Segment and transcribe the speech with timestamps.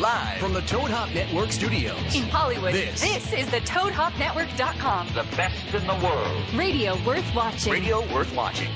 [0.00, 2.14] Live from the Toad Hop Network studios.
[2.14, 3.02] In Hollywood, This.
[3.04, 5.08] is the ToadHopNetwork.com.
[5.08, 6.42] The best in the world.
[6.54, 7.70] Radio worth watching.
[7.70, 8.70] Radio worth watching.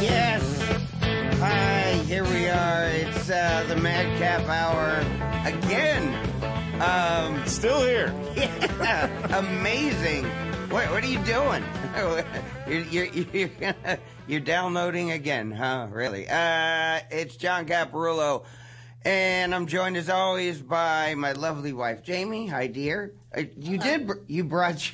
[0.00, 0.42] Yes.
[1.38, 2.86] Hi, here we are.
[2.86, 5.04] It's uh, the Madcap Hour
[5.46, 6.14] again.
[6.80, 8.14] Um, Still here.
[8.36, 10.24] yeah, amazing.
[10.70, 11.62] What, what are you doing?
[12.68, 13.72] you're, you're, you're,
[14.26, 15.88] you're downloading again, huh?
[15.90, 16.28] Really?
[16.28, 18.44] Uh, it's John Caparulo,
[19.04, 22.46] and I'm joined as always by my lovely wife, Jamie.
[22.48, 23.14] Hi, dear.
[23.36, 24.06] Uh, you did.
[24.06, 24.90] Br- you brought.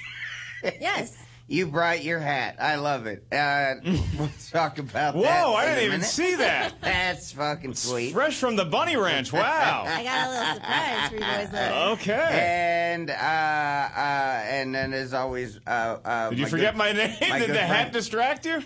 [0.81, 1.24] Yes.
[1.55, 2.57] You brought your hat.
[2.61, 3.25] I love it.
[3.33, 3.75] Uh,
[4.19, 5.45] we'll talk about Whoa, that.
[5.47, 6.07] Whoa, I didn't even minute.
[6.07, 6.75] see that.
[6.81, 8.13] That's fucking sweet.
[8.13, 9.33] Fresh from the Bunny Ranch.
[9.33, 9.85] Wow.
[9.87, 11.91] I got a little surprise for you boys though.
[11.93, 12.91] Okay.
[12.95, 15.71] And uh, uh, and then as always, uh,
[16.05, 17.17] uh, Did you my forget good- my name?
[17.21, 18.63] my Did good the hat friend- distract you?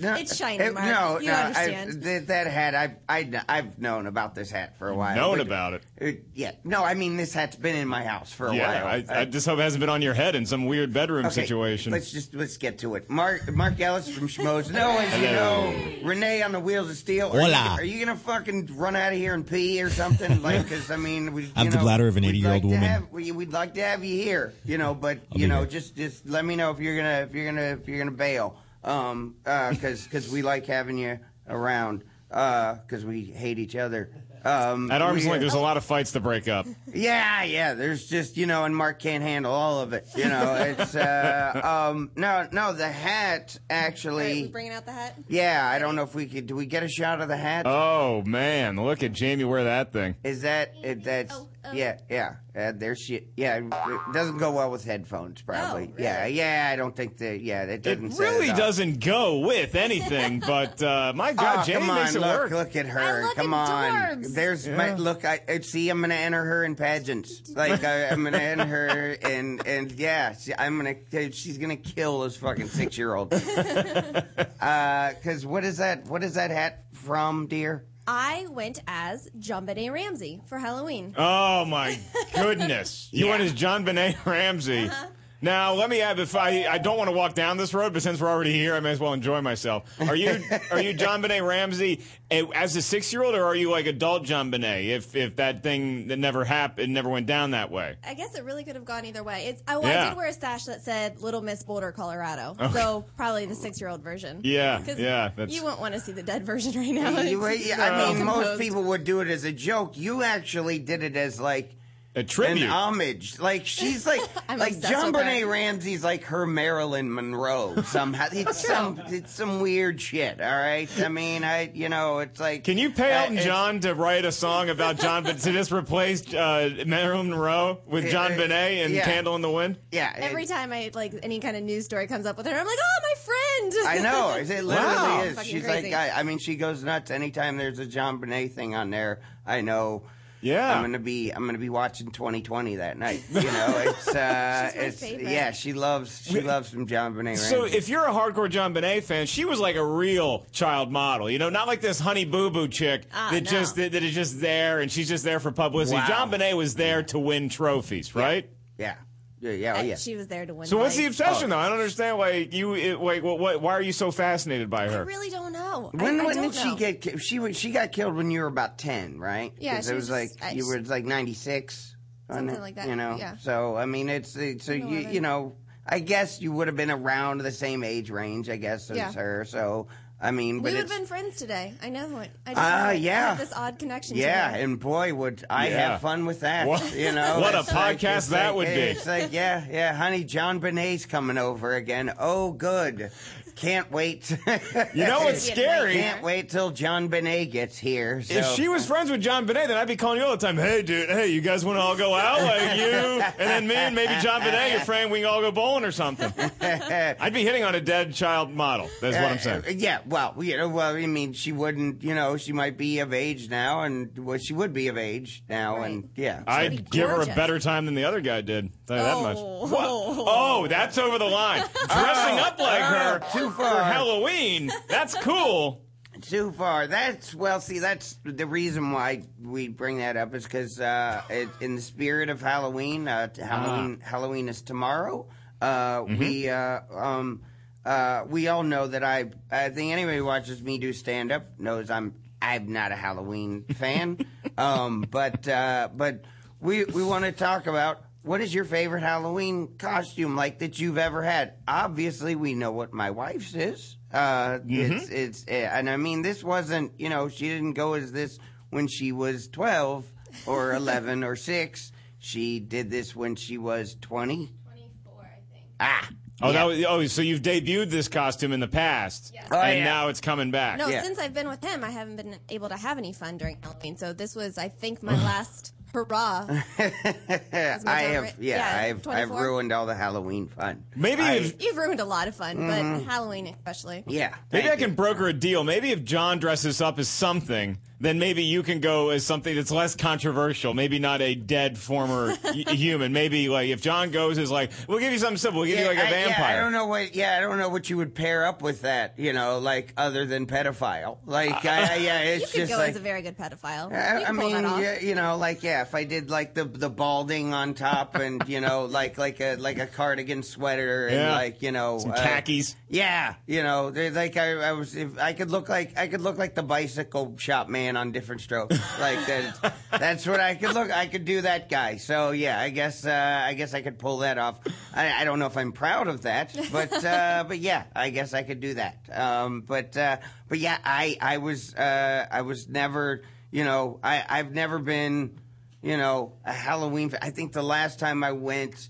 [0.00, 0.86] No, It's shiny, it- Mark.
[0.86, 1.90] No, You no, understand.
[1.90, 5.14] I, th- that hat, I, I, I've known about this hat for a while.
[5.14, 5.82] known But- about it.
[6.00, 9.04] Uh, yeah, no, I mean this hat's been in my house for a yeah, while.
[9.10, 11.34] I, I just hope it hasn't been on your head in some weird bedroom Okay,
[11.42, 11.65] situation.
[11.66, 13.08] Let's just let's get to it.
[13.10, 14.70] Mark Mark Ellis from Schmoes.
[14.70, 15.70] No, as you Hello.
[15.72, 17.30] know, Renee on the wheels of steel.
[17.32, 20.42] Are you, are you gonna fucking run out of here and pee or something?
[20.46, 22.62] Like, because I mean, we, you I'm the know, bladder of an we'd 80-year-old like
[22.62, 22.82] to woman.
[22.82, 25.58] have- we, we'd like to have you here, you know, but I'll you be know,
[25.60, 25.66] here.
[25.66, 28.56] just just let me know if you're gonna if you're gonna if you're gonna bail,
[28.84, 34.10] um, because because we like having you around, because we hate each other.
[34.46, 36.66] Um, At arm's we- length, there's a lot of fights to break up.
[36.94, 37.74] yeah, yeah.
[37.74, 40.06] There's just you know, and Mark can't handle all of it.
[40.14, 41.60] You know, it's uh,
[41.92, 42.72] um, no, no.
[42.72, 44.42] The hat actually.
[44.42, 45.16] we bringing out the hat.
[45.28, 46.46] yeah, I don't know if we could.
[46.46, 47.66] Do we get a shot of the hat?
[47.66, 50.14] Oh man, look at Jamie wear that thing.
[50.24, 51.72] Is that it, that's Oh, oh.
[51.74, 52.36] yeah, yeah.
[52.56, 53.28] Uh, there's shit.
[53.36, 55.84] Yeah, it doesn't go well with headphones, probably.
[55.84, 56.02] Oh, really?
[56.04, 56.70] Yeah, yeah.
[56.72, 57.40] I don't think that.
[57.42, 58.12] Yeah, that It doesn't.
[58.12, 58.56] set really up.
[58.56, 61.96] doesn't go with anything, but uh, my God, Oh, Jamie come on!
[61.96, 62.50] makes it look, work.
[62.52, 63.00] look at her!
[63.00, 63.92] I look come on!
[64.22, 64.34] adorbs.
[64.34, 65.24] There's my look.
[65.26, 65.90] I, I see.
[65.90, 67.42] I'm gonna enter her in pageants.
[67.56, 71.30] Like I, I'm gonna enter her, and and yeah, she, I'm gonna.
[71.32, 73.30] She's gonna kill this fucking six year old.
[73.30, 76.06] Because what is that?
[76.06, 77.86] What is that hat from, dear?
[78.06, 81.14] I went as JonBenét Ramsey for Halloween.
[81.16, 81.98] Oh my
[82.34, 83.08] goodness!
[83.12, 83.30] You Yeah.
[83.32, 84.86] went as JonBenét Ramsey.
[84.88, 85.06] Uh-huh.
[85.42, 86.18] Now let me have.
[86.18, 88.74] If I I don't want to walk down this road, but since we're already here,
[88.74, 89.84] I may as well enjoy myself.
[90.00, 90.30] Are you
[90.70, 94.24] are you JonBenét Ramsey eh, as a six year old, or are you like adult
[94.24, 94.86] JonBenét?
[94.88, 97.96] If if that thing that never happened, never went down that way.
[98.02, 99.46] I guess it really could have gone either way.
[99.48, 100.08] It's oh, I Yeah.
[100.08, 102.56] did wear a sash that said Little Miss Boulder, Colorado.
[102.72, 104.40] So probably the six-year-old version.
[104.42, 107.20] Yeah, 'Cause yeah, that's- You won't want to see the dead version right now.
[107.20, 109.96] You- It's I mean, most people would do it as a joke.
[109.98, 111.72] You actually did it as like.
[112.16, 112.70] A An tribute.
[112.70, 115.20] homage, like she's like, like John with her.
[115.24, 118.28] Benet Ramsey's like her Marilyn Monroe somehow.
[118.32, 120.40] It's some, it's some weird shit.
[120.40, 122.64] All right, I mean, I, you know, it's like.
[122.64, 125.52] Can you pay uh, Elton it's- John to write a song about John, but to
[125.52, 129.04] just replace uh, Marilyn Monroe with John Uh, Benet and yeah.
[129.04, 129.76] Candle in the Wind?
[129.92, 132.52] Yeah, Every it- time I like any kind of news story comes up with her,
[132.58, 133.88] I'm like, oh, my friend.
[133.88, 134.36] I know.
[134.56, 135.22] It literally Wow.
[135.24, 135.34] is.
[135.36, 135.90] Fucking She's crazy.
[135.92, 139.20] like, I, I mean, she goes nuts anytime there's a JonBenét thing on there.
[139.46, 140.04] I know.
[140.42, 140.74] Yeah.
[140.76, 143.22] I'm gonna be I'm gonna be watching 2020 that night.
[143.30, 145.28] You know, it's uh, She's my it's favorite.
[145.30, 145.50] yeah.
[145.52, 147.38] She loves she loves some JonBenét.
[147.38, 147.76] So Ramsey.
[147.78, 151.48] if you're a hardcore JonBenét fan, she was like a real child model, you know,
[151.48, 153.50] not like this honey boo boo chick Ah, that no.
[153.50, 155.96] just that, that is just there and she's just there for publicity.
[155.98, 156.06] Wow.
[156.26, 158.48] JonBenét was there to win trophies, right?
[158.78, 158.94] yeah, yeah,
[159.40, 159.96] yeah, oh, uh, yeah.
[159.96, 160.66] She was there to win.
[160.66, 161.10] So what's the life.
[161.10, 161.56] obsession though?
[161.56, 161.60] Oh.
[161.60, 163.22] I don't understand why you it, wait.
[163.22, 164.98] What, what, why are you so fascinated by her?
[164.98, 165.90] I really don't know.
[165.94, 166.76] I- When, I, when don't did she know.
[166.76, 167.00] get?
[167.00, 169.52] ki- She was- she got killed when you were about ten, right?
[169.58, 171.94] Yeah, 'Cause she it was was just- like I- you were like ninety six,
[172.30, 173.36] Something like that, You know, yeah.
[173.36, 175.14] so I mean, it's, it's so you 11.
[175.14, 175.54] you know,
[175.86, 179.12] I guess you would have been around the same age range, I guess, as Yeah.
[179.12, 179.44] her.
[179.44, 179.86] So
[180.18, 181.74] I mean, we would have been friends today.
[181.82, 182.30] I know it.
[182.46, 183.28] I just Ah, have, I yeah.
[183.28, 184.16] have this odd connection.
[184.16, 184.64] yeah, to her.
[184.64, 185.90] and boy, would I Yeah.
[185.90, 186.66] have fun with that.
[186.66, 188.72] What- You know, what a It's like- podcast it's that like- would be.
[188.80, 192.14] It's like, yeah, yeah, honey, JonBenét's coming over again.
[192.18, 193.10] Oh, good.
[193.56, 194.30] Can't wait.
[194.30, 195.94] You know what's scary?
[195.94, 198.20] Can't wait till JonBenét gets here.
[198.20, 198.34] So.
[198.34, 200.58] If she was friends with JonBenét, then I'd be calling you all the time.
[200.58, 201.08] Hey, dude.
[201.08, 204.12] Hey, you guys want to all go out like you and then me and maybe
[204.12, 205.10] JonBenét, your friend.
[205.10, 206.32] We can all go bowling or something.
[206.60, 208.90] I'd be hitting on a dead child model.
[209.00, 209.64] That's what I'm saying.
[209.66, 212.98] Uh, yeah, well, you know, well, I mean, she wouldn't, you know, she might be
[212.98, 216.42] of age now, and well, she would be of age now, and yeah.
[216.46, 218.70] I'd be give her a better time than the other guy did.
[218.86, 219.36] Tell you that much.
[219.40, 219.66] Oh.
[219.66, 219.86] What?
[219.88, 221.64] Oh, that's over the line.
[221.88, 223.82] Dressing up like her Oh, too for far.
[223.84, 224.70] Halloween.
[224.88, 225.82] That's cool.
[226.22, 226.86] Too far.
[226.86, 227.60] That's well.
[227.60, 231.82] See, that's the reason why we bring that up is because uh, it, in the
[231.82, 235.28] spirit of Halloween, uh, t- Halloween, Halloween is tomorrow.
[235.60, 237.42] Uh, We uh, um,
[237.84, 239.26] uh, we all know that I.
[239.50, 243.64] I think anybody who watches me do stand up knows I'm I'm not a Halloween
[243.74, 244.18] fan.
[244.58, 246.24] um, but uh, but
[246.60, 250.98] we we want to talk about what is your favorite Halloween costume like that you've
[250.98, 251.54] ever had.
[251.66, 253.96] Obviously, we know what my wife's is.
[254.12, 258.12] Uh, It's it's uh, and I mean this wasn't you know she didn't go as
[258.12, 258.38] this
[258.70, 260.04] when she was twelve
[260.46, 261.92] or eleven or six.
[262.18, 264.52] She did this when she was twenty.
[264.64, 265.64] 24, I think.
[265.80, 266.08] Ah.
[266.42, 266.52] Oh, yeah.
[266.52, 269.48] that was, oh, so you've debuted this costume in the past, Yes.
[269.50, 269.84] Oh, and yeah.
[269.84, 270.76] now it's coming back.
[270.78, 271.02] No, Yeah.
[271.02, 273.96] since I've been with him, I haven't been able to have any fun during Halloween.
[273.96, 276.46] So this was, I think, my last hurrah.
[276.78, 278.34] I my have favorite.
[278.38, 280.84] yeah, Yeah, I've I've ruined all the Halloween fun.
[280.94, 283.04] Maybe I- if You've ruined a lot of fun, Mm-hmm.
[283.04, 284.04] but Halloween especially.
[284.06, 284.34] yeah.
[284.52, 284.96] maybe I can you.
[284.96, 285.64] broker a deal.
[285.64, 289.70] Maybe if John dresses up as something, then maybe you can go as something that's
[289.70, 290.74] less controversial.
[290.74, 293.12] Maybe not a dead former y- human.
[293.12, 295.60] Maybe like if John goes is like, we'll give you something simple.
[295.60, 296.36] We'll give you like a I, vampire.
[296.54, 297.14] Yeah, I don't know what.
[297.14, 299.14] Yeah, I don't know what you would pair up with that.
[299.18, 301.18] You know, like other than pedophile.
[301.24, 302.90] Like, I, I- yeah, You it's could just go like.
[302.90, 303.92] as a very good pedophile.
[303.92, 307.54] I, I mean, yeah, you know, like yeah, if I did like the the balding
[307.54, 311.32] on top, and you know, like like a like a cardigan sweater, and Yeah.
[311.32, 312.76] like you know, Some uh, khakis.
[312.88, 316.36] Yeah, you know, like I, I was, if I could look like I could look
[316.38, 318.78] like the bicycle shop man on Diff'rent Strokes.
[318.98, 320.90] like that, that's what I could look.
[320.90, 321.96] I could do that guy.
[321.96, 324.58] So yeah, I guess uh, I guess I could pull that off.
[324.94, 328.32] I, I don't know if I'm proud of that, but uh, but yeah, I guess
[328.32, 328.96] I could do that.
[329.12, 330.16] Um, but uh,
[330.48, 335.38] but yeah, I I was uh, I was never, you know, I I've never been,
[335.82, 337.12] you know, a Halloween.
[337.20, 338.88] I think the last time I went.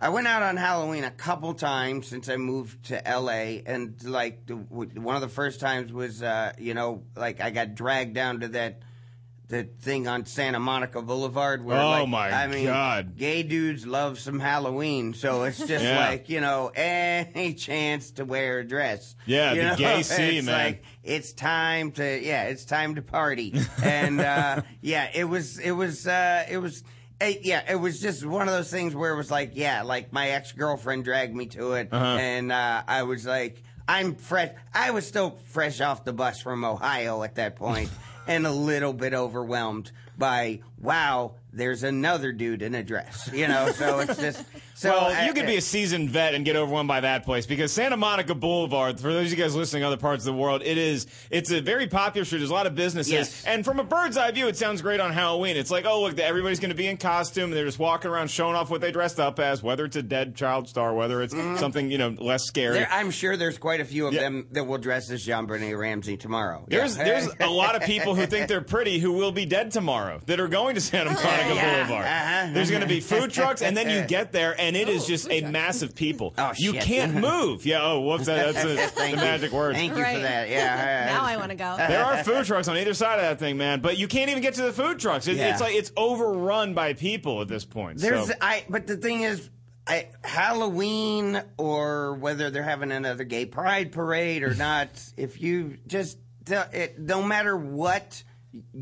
[0.00, 4.44] I went out on Halloween a couple times since I moved to LA, and like
[4.46, 8.40] the, one of the first times was, uh, you know, like I got dragged down
[8.40, 8.80] to that
[9.48, 11.64] the thing on Santa Monica Boulevard.
[11.64, 13.16] Where, Oh, like, my I mean, God.
[13.16, 16.08] gay dudes love some Halloween, so it's just Yeah.
[16.10, 19.14] like you know, any chance to wear a dress.
[19.24, 19.76] Yeah, you the know?
[19.78, 20.64] gay scene, it's man.
[20.66, 25.70] Like, it's time to yeah, it's time to party, and uh, yeah, it was it
[25.72, 26.82] was uh, it was.
[27.20, 30.12] Eh, yeah, it was just one of those things where it was like, yeah, like
[30.12, 32.04] my ex girlfriend dragged me to it, Uh-huh.
[32.20, 34.50] and uh, I was like, I'm fresh.
[34.74, 37.90] I was still fresh off the bus from Ohio at that point,
[38.26, 43.70] and a little bit overwhelmed by, wow, there's another dude in a dress, you know.
[43.72, 44.44] So it's just
[44.76, 45.60] so well, I- you could be a eh, eh.
[45.60, 49.38] seasoned vet and get overwhelmed by that place because Santa Monica Boulevard, for those of
[49.38, 52.24] you guys listening in other parts of the world, it is it's a very popular
[52.24, 52.38] street.
[52.38, 53.44] There's a lot of businesses, Yes.
[53.46, 55.56] and from a bird's eye view, it sounds great on Halloween.
[55.56, 57.44] It's like, oh look, everybody's going to be in costume.
[57.44, 60.02] and They're just walking around showing off what they dressed up as, whether it's a
[60.02, 61.56] dead child star, whether it's mm-hmm.
[61.56, 62.74] something you know less scary.
[62.74, 64.20] There, I'm sure there's quite a few of Yeah.
[64.20, 66.64] them that will dress as JonBenét Ramsey tomorrow.
[66.68, 67.04] There's Yeah.
[67.04, 70.38] there's a lot of people who think they're pretty who will be dead tomorrow that
[70.38, 71.74] are going to Santa Monica Yeah.
[71.86, 72.06] Boulevard.
[72.06, 72.50] Uh-huh.
[72.52, 73.20] There's going to be uh-huh.
[73.20, 76.34] food trucks, and then you get there, and it is oh, just a massive people.
[76.36, 76.82] Oh, you shit.
[76.82, 77.64] can't move.
[77.64, 77.82] Yeah.
[77.82, 78.26] Oh, whoops.
[78.26, 79.22] That, that's a, the Thank you.
[79.22, 79.74] magic word.
[79.74, 80.48] Thank you for that.
[80.56, 81.06] Yeah.
[81.06, 81.76] now I want to go.
[81.76, 84.42] There are food trucks on either side of that thing, man, but you can't even
[84.42, 85.26] get to the food trucks.
[85.26, 85.52] It, Yeah.
[85.52, 87.98] It's like it's overrun by people at this point.
[87.98, 88.34] There's so.
[88.40, 89.50] I but the thing is
[89.86, 96.18] I, Halloween or whether they're having another gay pride parade or not, if you just
[96.48, 98.22] it, no matter what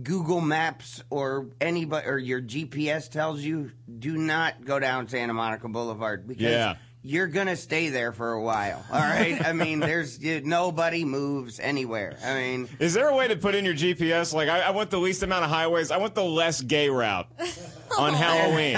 [0.02, 5.68] Google Maps or anybody or your GPS tells you, do not go down Santa Monica
[5.68, 6.74] Boulevard because Yeah.
[7.02, 8.84] you're gonna stay there for a while.
[8.90, 12.16] All right, I mean, there's you, nobody moves anywhere.
[12.24, 12.68] I mean.
[12.78, 14.32] Is there a way to put in your GPS?
[14.32, 15.90] Like, I, I want the least amount of highways.
[15.90, 17.26] I want the less gay route
[17.98, 18.76] on Halloween.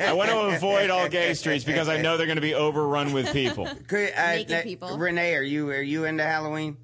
[0.00, 3.12] I want to avoid all gay streets because I know they're going to be overrun
[3.12, 3.66] with people.
[3.86, 4.98] Could, uh, Naked that- people.
[4.98, 6.76] Renee, are you are you into Halloween?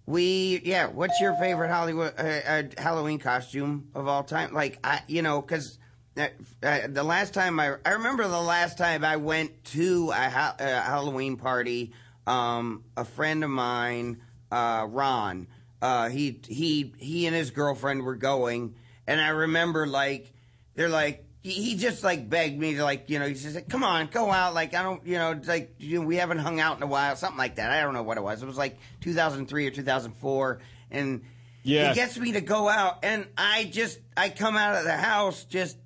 [0.07, 0.87] we, yeah.
[0.87, 4.53] What's your favorite Hollywood uh, uh, Halloween costume of all time?
[4.53, 5.77] Like I, you know, because.
[6.17, 6.27] Uh,
[6.63, 10.55] uh, the last time I, I remember the last time I went to a, ha-
[10.59, 11.93] a Halloween party,
[12.25, 14.21] um, a friend of mine,
[14.51, 15.47] uh, Ron,
[15.81, 20.33] uh, he he he and his girlfriend were going, and I remember like
[20.75, 23.83] they're like he, he just like begged me to like you know he says come
[23.83, 26.59] on go out like I don't you know it's like you know, we haven't hung
[26.59, 28.57] out in a while something like that I don't know what it was it was
[28.57, 30.59] like 2003 or 2004
[30.89, 31.21] and
[31.63, 31.89] Yeah.
[31.89, 35.43] he gets me to go out, and I just I come out of the house
[35.43, 35.77] just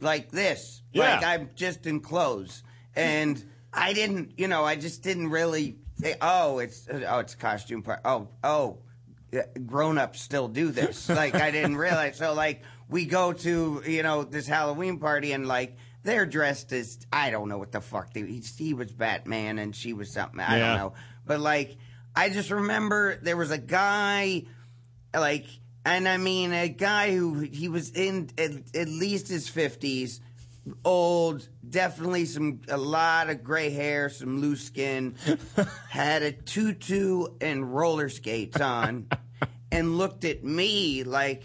[0.00, 1.14] like this, Yeah.
[1.16, 2.62] like I'm just in clothes,
[2.96, 7.36] and I didn't, you know, I just didn't really say, oh, it's oh, it's a
[7.36, 8.00] costume part.
[8.04, 8.78] Oh, oh,
[9.66, 11.08] grown ups still do this.
[11.22, 12.16] like I didn't realize.
[12.16, 16.98] So like we go to you know this Halloween party, and like they're dressed as
[17.12, 18.22] I don't know what the fuck they.
[18.22, 20.66] He, he was Batman, and she was something I Yeah.
[20.68, 20.92] don't know,
[21.26, 21.76] but like
[22.16, 24.44] I just remember there was a guy
[25.14, 25.46] like
[25.88, 30.20] and i mean a guy who he was in at, at least his 50s
[30.84, 35.14] old definitely some a lot of gray hair some loose skin
[35.88, 39.06] had a tutu and roller skates on
[39.72, 41.42] and looked at me like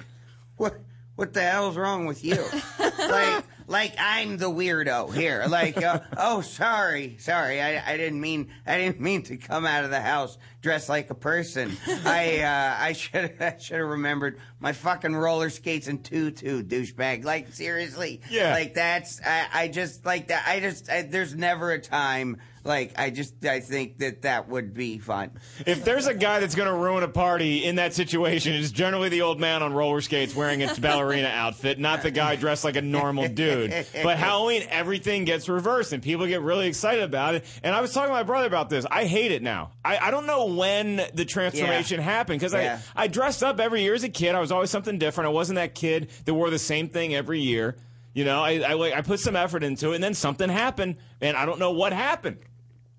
[0.57, 0.77] what
[1.15, 2.43] what the hell's wrong with you
[2.99, 5.45] like like I'm the weirdo here.
[5.47, 9.83] Like, uh, oh, sorry, sorry, I, I didn't mean, I didn't mean to come out
[9.83, 11.77] of the house dressed like a person.
[12.05, 17.23] I, uh, I should, I should have remembered my fucking roller skates and tutu, douchebag.
[17.23, 18.51] Like, seriously, Yeah.
[18.53, 20.45] Like that's, I, I just like that.
[20.47, 22.37] I just, I, there's never a time.
[22.65, 25.31] Like, I just, I think that that would be fun.
[25.65, 29.09] If there's a guy that's going to ruin a party in that situation, it's generally
[29.09, 32.77] the old man on roller skates wearing a ballerina outfit, not the guy dressed like
[32.77, 33.85] a normal dude.
[34.01, 37.43] But Halloween, everything gets reversed and people get really excited about it.
[37.63, 38.85] And I was talking to my brother about this.
[38.89, 39.71] I hate it now.
[39.83, 42.79] I, I don't know when the transformation happened because Yeah.
[42.95, 44.35] I, I dressed up every year as a kid.
[44.35, 45.27] I was always something different.
[45.27, 47.77] I wasn't that kid that wore the same thing every year.
[48.13, 51.35] You know, I, I, I put some effort into it and then something happened and
[51.35, 52.37] I don't know what happened.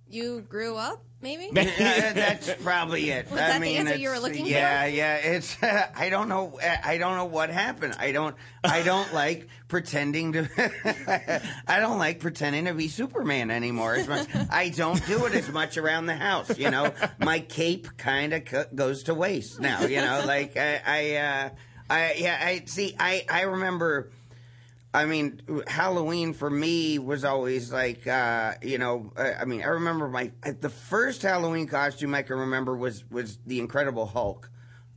[0.08, 1.48] You grew up, maybe?
[1.52, 3.28] Yeah, that's probably it.
[3.30, 4.90] Was I that the mean, answer you were looking yeah, for?
[4.90, 6.60] Yeah, It's I don't know.
[6.62, 7.96] I don't know what happened.
[7.98, 8.36] I don't.
[8.62, 11.42] I don't like pretending to.
[11.66, 13.94] I don't like pretending to be Superman anymore.
[13.94, 14.28] As much.
[14.50, 16.56] I don't do it as much around the house.
[16.58, 19.82] You know, my cape kind of c- goes to waste now.
[19.82, 20.80] You know, like I.
[20.86, 21.48] I, uh,
[21.90, 22.38] I yeah.
[22.40, 22.94] I see.
[23.00, 24.10] I I remember.
[24.94, 29.66] I mean, Halloween for me was always like, uh, you know, uh, I mean, I
[29.66, 34.50] remember my the first Halloween costume I can remember was was the Incredible Hulk.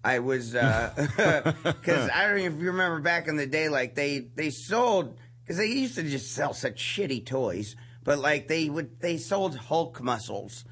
[0.03, 4.19] I was because I don't know if you remember back in the day, like they
[4.19, 9.01] they sold because they used to just sell such shitty toys, but like they would
[9.01, 10.63] they sold Hulk muscles.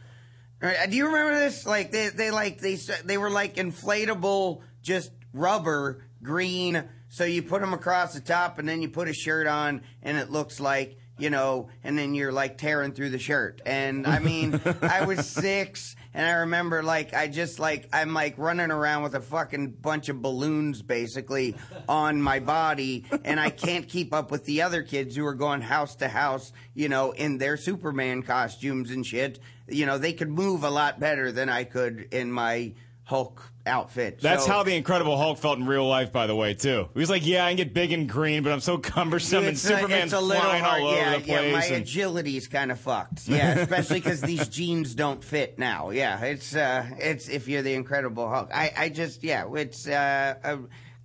[0.61, 1.65] Right, do you remember this?
[1.65, 6.87] Like they, they like they they were like inflatable, just rubber green.
[7.15, 10.17] So you put them across the top, and then you put a shirt on, and
[10.17, 11.69] it looks like you know.
[11.81, 13.61] And then you're like tearing through the shirt.
[13.65, 18.37] And I mean, I was six, and I remember like I just like I'm like
[18.37, 21.55] running around with a fucking bunch of balloons basically
[21.87, 25.61] on my body, and I can't keep up with the other kids who are going
[25.61, 30.29] house to house, you know, in their Superman costumes and shit you know, they could
[30.29, 32.73] move a lot better than I could in my
[33.05, 34.19] Hulk outfit.
[34.21, 36.89] That's So- how the Incredible Hulk felt in real life, by the way, too.
[36.93, 39.55] He was like, "Yeah, I can get big and green, but I'm so cumbersome, and
[39.55, 40.81] a- Superman's it's a little flying hard.
[40.81, 43.27] all over yeah, the place." Yeah, my and- agility's kind of fucked.
[43.27, 45.89] Yeah, especially because these jeans don't fit now.
[45.89, 48.51] Yeah, it's uh, it's if you're the Incredible Hulk.
[48.53, 50.57] I, I just yeah, it's uh, uh,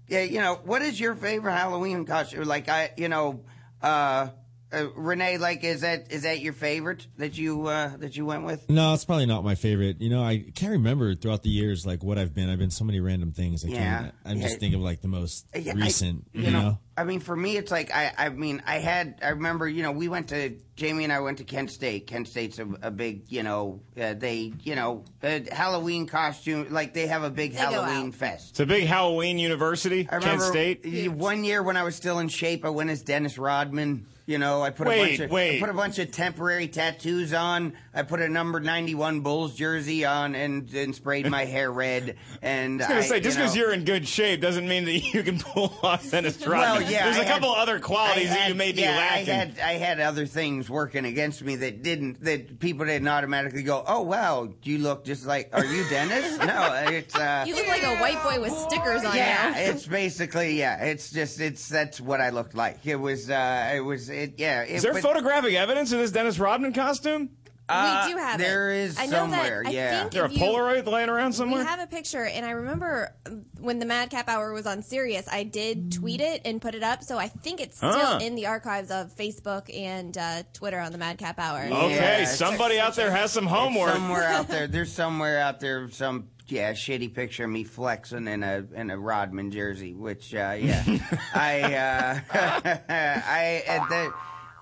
[0.09, 2.45] yeah, you know, what is your favorite Halloween costume?
[2.45, 3.45] Like I, you know,
[3.83, 4.29] uh,
[4.73, 8.45] uh, Renee, like is that is that your favorite that you uh, that you went
[8.45, 8.69] with?
[8.71, 10.01] No, it's probably not my favorite.
[10.01, 12.49] You know, I can't remember throughout the years like what I've been.
[12.49, 13.65] I've been so many random things.
[13.65, 13.79] I Yeah.
[13.79, 14.15] can't.
[14.25, 14.49] I'm Yeah.
[14.49, 16.27] just thinking of like the most Yeah, I- recent.
[16.33, 18.13] you, know, I mean, for me, it's like I.
[18.17, 19.19] I mean, I had.
[19.23, 22.07] I remember, you know, we went to Jamie and I went to Kent State.
[22.07, 26.69] Kent State's a, a big, you know, uh, they, you know, uh, Halloween costume.
[26.71, 28.51] Like they have a big go Halloween fest.
[28.51, 31.09] it's a big Halloween university, I Kent State.
[31.11, 34.07] one year when I was still in shape, I went as Dennis Rodman.
[34.31, 35.57] You know, I put a bunch of wait.
[35.57, 37.73] I put a bunch of temporary tattoos on.
[37.93, 42.17] I put a number ninety one Bulls jersey on and, and sprayed my hair red.
[42.43, 45.23] And I was gonna say, just because you're in good shape doesn't mean that you
[45.23, 46.85] can pull off Dennis Rodman.
[46.85, 49.31] Well, yeah, There's a a couple other qualities that you may be yeah, lacking.
[49.31, 53.63] I had I had other things working against me that didn't that people didn't automatically
[53.63, 55.51] go, oh wow, you look just like.
[55.53, 56.39] Are you Dennis?
[56.47, 59.59] no, it's uh, You look like a white boy with stickers on yeah, now.
[59.59, 62.87] it's basically yeah, it's just it's that's what I looked like.
[62.87, 64.63] It was uh, it was it yeah.
[64.63, 67.31] It, Is there but- photographic evidence of this Dennis Rodman costume?
[67.69, 68.79] uh, we do have there it.
[68.79, 69.69] is I know somewhere, that.
[69.69, 70.01] I yeah.
[70.01, 71.61] think Is there a you- Polaroid laying around somewhere?
[71.61, 73.15] We have a picture, and I remember
[73.61, 77.05] when the Madcap Hour was on Sirius, I did tweet it and put it up.
[77.05, 78.19] So I think it's still Ah.
[78.19, 81.61] in the archives of Facebook and uh, Twitter on the Madcap Hour.
[81.61, 83.93] okay, it's- somebody out there has some homework.
[83.93, 84.67] somewhere out there.
[84.75, 88.99] There's somewhere out there some yeah shitty picture of me flexing in a in a
[88.99, 90.85] Rodman jersey, which uh, yeah,
[91.35, 92.21] I uh,
[92.89, 94.13] I at the.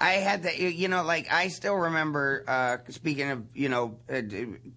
[0.01, 2.45] I had that, you know, like I still remember.
[2.47, 4.23] Uh, speaking of, you know, uh,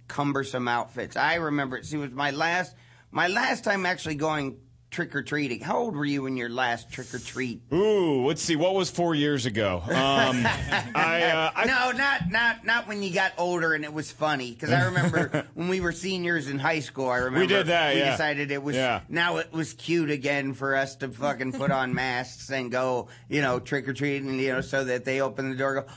[0.08, 1.84] cumbersome outfits, I remember.
[1.84, 2.76] See, it was my last,
[3.12, 4.58] my last time actually going
[4.92, 5.62] trick or treating.
[5.62, 7.62] How old were you in your last trick or treat?
[7.74, 8.58] Ooh, let's see.
[8.58, 9.82] What was four years ago?
[9.86, 14.12] Um, I, uh, I No, not not not when you got older and it was
[14.12, 14.52] funny.
[14.52, 17.10] Because I remember when we were seniors in high school.
[17.10, 18.12] I remember we did that, We yeah.
[18.12, 19.02] decided it was Yeah.
[19.10, 23.42] now it was cute again for us to fucking put on masks and go, you
[23.42, 24.38] know, trick or treating.
[24.40, 25.94] You know, so that they open the door, and go,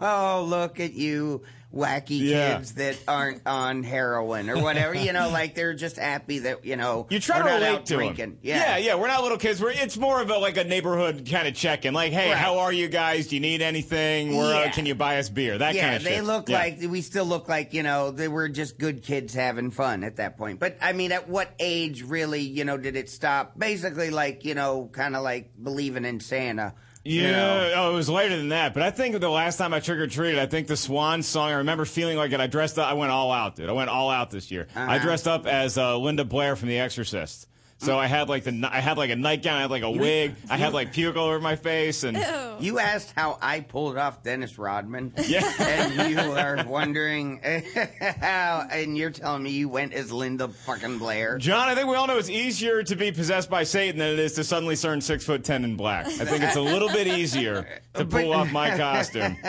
[0.00, 1.42] oh, look at you.
[1.74, 2.56] Wacky Yeah.
[2.58, 6.76] kids that aren't on heroin or whatever, you know, like they're just happy that you
[6.76, 8.38] know You try to not relate out to drinking.
[8.42, 8.76] yeah, yeah.
[8.88, 8.94] yeah.
[8.96, 9.60] We're not little kids.
[9.60, 11.94] We're, it's more of a like a neighborhood kind of check-in.
[11.94, 12.36] Like, hey, Right.
[12.38, 13.28] how are you guys?
[13.28, 14.36] Do you need anything?
[14.36, 15.56] We're, uh, can you buy us beer?
[15.58, 16.10] That yeah, kind of shit.
[16.12, 16.58] they look Yeah.
[16.58, 20.16] like we still look like you know they were just good kids having fun at
[20.16, 20.60] that point.
[20.60, 23.58] But I mean, at what age really you know did it stop?
[23.58, 26.74] Basically, like you know, kind of like believing in Santa.
[27.04, 27.72] Yeah, you know?
[27.76, 28.74] oh, it was later than that.
[28.74, 31.48] But I think the last time I trick or treated, I think the Swan song.
[31.50, 32.40] I remember feeling like it.
[32.40, 32.88] I dressed up.
[32.88, 33.68] I went all out, dude.
[33.68, 34.68] I went all out this year.
[34.76, 35.04] I Uh-huh.
[35.04, 37.48] dressed up as uh, Linda Blair from The Exorcist.
[37.82, 39.56] So I had like the I had like a nightgown.
[39.58, 40.34] I had like a wig.
[40.48, 42.16] I had like puke all over my face, and
[42.62, 45.12] You asked how I pulled off Dennis Rodman.
[45.26, 45.50] Yeah.
[45.60, 47.40] and you are wondering
[48.20, 51.38] how, and you're telling me you went as Linda fucking Blair.
[51.38, 54.18] John, I think we all know it's easier to be possessed by Satan than it
[54.18, 56.06] is to suddenly turn six foot ten in black.
[56.06, 59.36] I think it's a little bit easier to pull But- off my costume.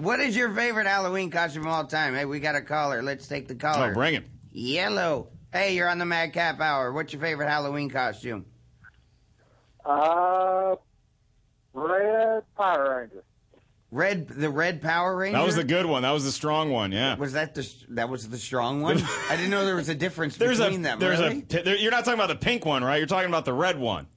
[0.00, 2.14] What is your favorite Halloween costume of all time?
[2.14, 3.02] Hey, we got a caller.
[3.02, 3.90] Let's take the caller.
[3.90, 4.24] Oh, bring it.
[4.52, 5.28] Yellow.
[5.54, 6.92] Hey, you're on the Madcap Hour.
[6.92, 8.44] What's your favorite Halloween costume?
[9.86, 10.74] Uh,
[11.72, 13.24] Red Power Ranger.
[13.92, 15.38] Red, the Red Power Ranger.
[15.38, 16.02] That was the good one.
[16.02, 16.90] That was the strong one.
[16.90, 17.14] Yeah.
[17.14, 19.00] Was that the that was the strong one?
[19.30, 20.98] I didn't know there was a difference There's a between them.
[20.98, 21.46] there's really?
[21.48, 22.96] a there, you're not talking about the pink one, right?
[22.96, 24.08] You're talking about the red one.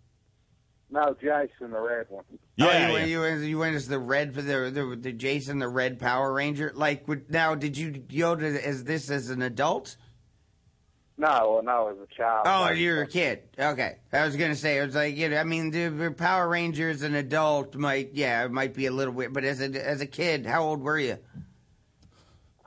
[0.89, 2.23] No, Jason, the red one.
[2.31, 2.93] Oh, Yeah, you, yeah.
[2.93, 5.99] went, you, went, you went as the red for the, the the Jason the Red
[5.99, 6.71] Power Ranger.
[6.73, 9.97] Like now, did you go to as this as an adult?
[11.19, 12.45] No, no, as a child.
[12.47, 13.41] Oh, you're a kid.
[13.57, 16.97] Okay, I was gonna say it was like you know, I mean, the, Power Rangers,
[16.97, 19.99] as an adult might yeah, it might be a little weird, but as a as
[20.01, 21.17] a kid, how old were you?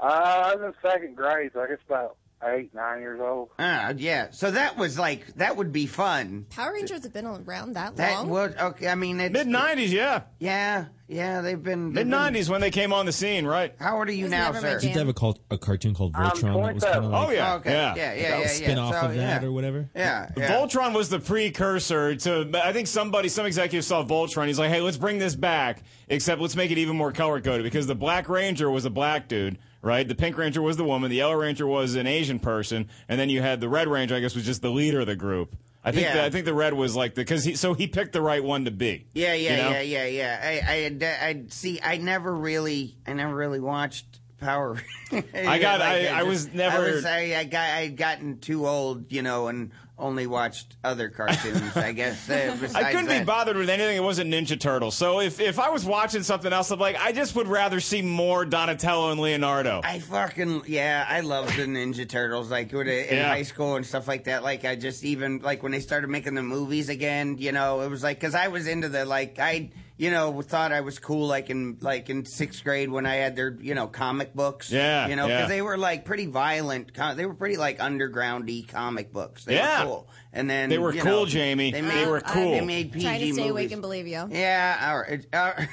[0.01, 3.51] Uh, I was in second grade, so I guess about eight, nine years old.
[3.59, 4.29] Ah, yeah.
[4.31, 6.47] So that was like that would be fun.
[6.51, 8.29] Power Rangers have been around that, That long.
[8.29, 8.89] was okay.
[8.89, 10.23] I mean, Mid '90s, yeah.
[10.39, 11.41] Yeah, yeah.
[11.43, 13.75] They've been Mid '90s when they came on the scene, right?
[13.79, 14.79] How old are you now, sir?
[14.81, 17.29] Did they have a, cult, a cartoon called I'm Voltron that was kind of like
[17.29, 17.73] Oh yeah, okay.
[17.73, 17.95] yeah.
[17.95, 18.47] yeah, yeah, a yeah, yeah.
[18.49, 19.47] spin off So, of that yeah.
[19.49, 19.91] or whatever?
[19.95, 20.51] Yeah, yeah.
[20.59, 22.51] Voltron was the precursor to.
[22.65, 24.47] I think somebody, some executive saw Voltron.
[24.47, 27.65] He's like, "Hey, let's bring this back, except let's make it even more color coded
[27.65, 30.07] because the Black Ranger was a black dude, right?
[30.07, 31.11] The Pink Ranger was the woman.
[31.11, 34.15] The Yellow Ranger was an Asian person, and then you had the Red Ranger.
[34.15, 35.55] I guess was just the leader of the group.
[35.83, 36.03] I think.
[36.03, 36.15] Yeah.
[36.15, 38.45] The, I think the Red was like the because he so he picked the right
[38.45, 39.07] one to be.
[39.15, 39.71] Yeah, yeah, you know?
[39.71, 40.41] yeah, yeah, yeah.
[40.43, 41.81] I, I, uh, I see.
[41.83, 44.81] I never really, I never really watched Power.
[45.13, 47.05] I got- I- I was never- I was.
[47.05, 47.61] I, I got.
[47.63, 51.77] I had gotten too old, you know, and only watched other cartoons.
[51.77, 52.29] I guess.
[52.29, 54.97] Uh, I couldn't be bothered with anything that wasn't Ninja Turtles.
[54.97, 58.03] So if, if I was watching something else, I'm like, I just would rather see
[58.03, 59.81] more Donatello and Leonardo.
[59.85, 62.51] I fucking yeah, I loved the Ninja Turtles.
[62.51, 63.29] Like in Yeah.
[63.29, 64.43] high school and stuff like that.
[64.43, 67.37] Like I just even like when they started making the movies again.
[67.39, 70.73] You know, it was like because I was into the like I you know thought
[70.73, 73.87] I was cool like in like in sixth grade when I had their you know
[73.87, 74.73] comic books.
[74.73, 75.47] Yeah, you know because yeah.
[75.49, 76.93] they were like pretty violent.
[77.17, 79.45] They were pretty like undergroundy comic books.
[79.45, 79.85] They Yeah.
[79.91, 80.09] Were cool.
[80.33, 81.73] And then They were you cool, know, Jamie.
[81.73, 82.53] They, They were cool.
[82.53, 83.51] They made PG Trying to stay movies.
[83.51, 84.29] awake and believe you.
[84.31, 85.27] Yeah, all right.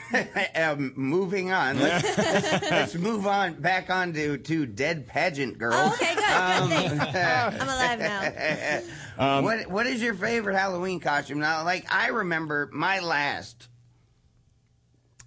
[0.57, 1.79] Uh, um, moving on.
[1.79, 5.73] Let's, let's, let's move on back on to, to Dead Pageant Girl.
[5.75, 6.23] Oh, okay, good.
[6.23, 6.99] Um, good thing.
[7.15, 8.81] I'm alive now.
[9.19, 11.39] Um, what What is your favorite Halloween costume?
[11.39, 13.67] Now, like I remember my last,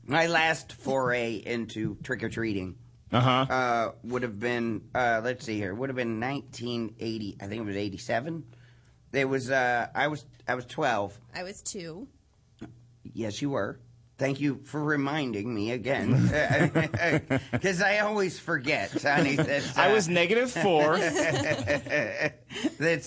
[0.06, 2.76] my last foray into trick or treating
[3.12, 3.46] Uh huh.
[3.52, 7.38] uh, would have been uh, let's see here would have been 1980.
[7.40, 8.44] I think it was 87.
[9.12, 11.18] It was uh, I was I was 12.
[11.34, 12.08] I was two.
[13.02, 13.80] Yes, you were.
[14.20, 16.10] Thank you for reminding me again,
[17.52, 19.36] because I always forget, honey.
[19.36, 20.98] That, uh, I was negative four.
[20.98, 22.36] that's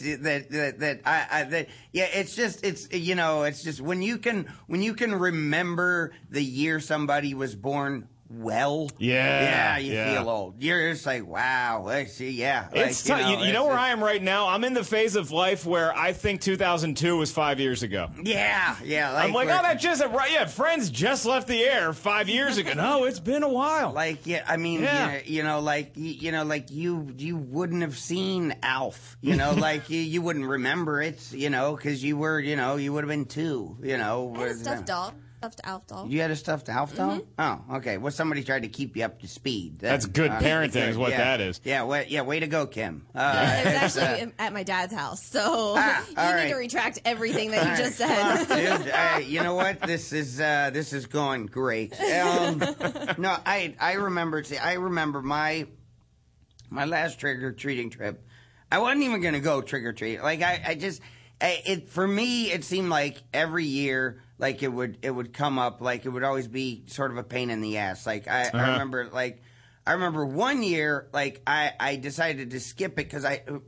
[0.02, 2.06] that that that I, I that yeah.
[2.06, 6.44] It's just it's you know it's just when you can when you can remember the
[6.44, 8.90] year somebody was born well.
[8.98, 10.18] Yeah, yeah, you yeah.
[10.20, 10.62] feel old.
[10.62, 11.88] You're just like wow.
[11.88, 14.48] I see, yeah, like, It's t- you, you, it's know where I am right now.
[14.48, 18.10] I'm in the phase of life where I think 2002 was five years ago.
[18.24, 19.12] Yeah, yeah.
[19.12, 20.32] Like, I'm like, oh, that just right.
[20.32, 22.74] Yeah, Friends just left the air five years ago.
[22.74, 23.92] No, it's been a while.
[23.92, 25.14] Like yeah, I mean, Yeah.
[25.14, 25.22] yeah.
[25.26, 29.54] you know, like you, you know, like you you wouldn't have seen Alf, you know,
[29.58, 33.04] like you, you wouldn't remember it, you know, because you were, you know, you would
[33.04, 34.34] have been two, you know.
[34.36, 35.14] I had a stuffed doll.
[35.44, 36.08] Stuffed Alf doll.
[36.08, 37.20] You had a stuffed Alf doll?
[37.20, 37.42] Mm-hmm.
[37.72, 37.98] Oh, okay.
[37.98, 39.80] Well, somebody tried to keep you up to speed.
[39.80, 41.18] That- That's good parenting is what yeah.
[41.18, 41.60] that is.
[41.66, 43.06] Yeah, way, yeah, way to go, Kim.
[43.14, 46.34] Uh, it was it's, actually uh, at my dad's house, so Ah, you all need
[46.34, 46.50] right.
[46.50, 48.48] to retract everything that you all just right.
[48.48, 48.80] said.
[48.84, 49.82] Dude, uh, you know what?
[49.82, 51.92] This is uh, this is going great.
[52.00, 52.60] Um,
[53.18, 54.44] no, I I remember.
[54.46, 55.68] See, I remember my
[56.70, 58.26] my last trick or treating trip.
[58.72, 60.24] I wasn't even going to go trick or treat.
[60.24, 61.02] Like I, I just
[61.42, 62.50] I, it for me.
[62.52, 65.80] It seemed like every year, like it would it would come up.
[65.80, 68.06] Like it would always be sort of a pain in the ass.
[68.06, 68.72] Like I, I uh-huh.
[68.74, 69.42] remember like
[69.88, 73.42] I remember one year like I I decided to skip it because I.
[73.48, 73.60] Uh,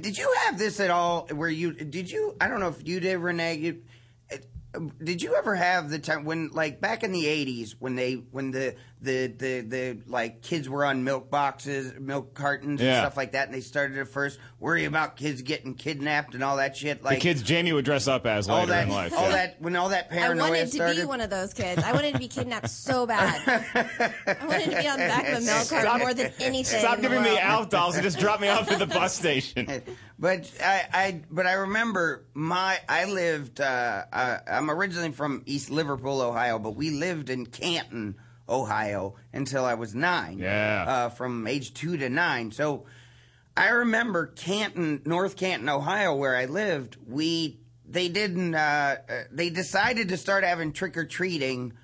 [0.00, 1.26] did you have this at all?
[1.26, 2.34] Where you did you?
[2.40, 3.56] I don't know if you did, Renee.
[3.56, 3.82] You,
[5.02, 8.50] did you ever have the time when like back in the 80s when they when
[8.50, 13.00] the the the, the like kids were on milk boxes milk cartons and Yeah.
[13.02, 16.56] stuff like that and they started to first worry about kids getting kidnapped and all
[16.56, 19.12] that shit like the kids Jamie would dress up as all later that in life.
[19.14, 19.32] all yeah.
[19.32, 21.82] that when all that paranoia I paranoia wanted to started be one of those kids.
[21.82, 23.42] I wanted to be kidnapped so bad.
[23.46, 26.80] I wanted to be on the back of a milk carton more than anything.
[26.80, 27.40] Stop in the giving me world.
[27.40, 29.82] Alf dolls and just drop me off at the bus station.
[30.24, 32.78] But I, I, but I remember my.
[32.88, 33.60] I lived.
[33.60, 38.16] Uh, uh, I'm originally from East Liverpool, Ohio, but we lived in Canton,
[38.48, 40.38] Ohio, until I was nine.
[40.38, 40.84] Yeah.
[40.88, 42.52] Uh, from age two to nine.
[42.52, 42.86] So
[43.54, 46.96] I remember Canton, North Canton, Ohio, where I lived.
[47.06, 48.54] We they didn't.
[48.54, 51.74] Uh, uh, they decided to start having trick or treating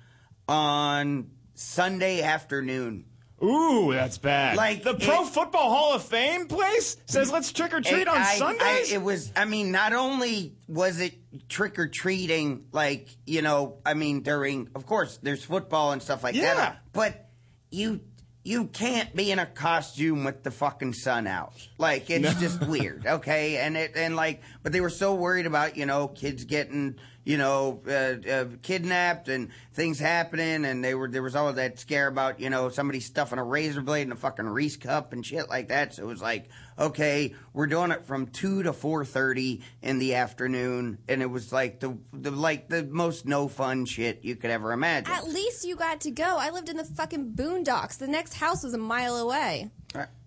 [0.47, 3.05] on Sunday afternoon.
[3.43, 4.55] Ooh, that's bad.
[4.57, 8.17] Like, the Pro it- Football Hall of Fame place says let's trick or treat on
[8.17, 8.91] I- I- Sundays.
[8.91, 9.31] it was.
[9.35, 11.15] I mean, not only was it
[11.49, 16.23] trick or treating, like you know, I mean, during, of course, there's football and stuff
[16.23, 16.53] like Yeah.
[16.55, 17.29] that, but
[17.71, 18.01] you
[18.43, 21.53] you can't be in a costume with the fucking sun out.
[21.77, 23.57] Like it's just weird, okay?
[23.57, 27.37] And it and like, but they were so worried about you know kids getting you
[27.37, 32.07] know uh, uh, kidnapped and things happening, and they were there was all that scare
[32.07, 35.47] about you know somebody stuffing a razor blade in a fucking Reese cup and shit
[35.47, 35.93] like that.
[35.93, 36.49] So it was like,
[36.81, 41.53] okay, we're doing it from two to four thirty in the afternoon, and it was
[41.53, 45.13] like the the like the most no fun shit you could ever imagine.
[45.13, 46.37] At least you got to go.
[46.39, 47.97] I lived in the fucking boondocks.
[47.97, 49.69] The next house was a mile away.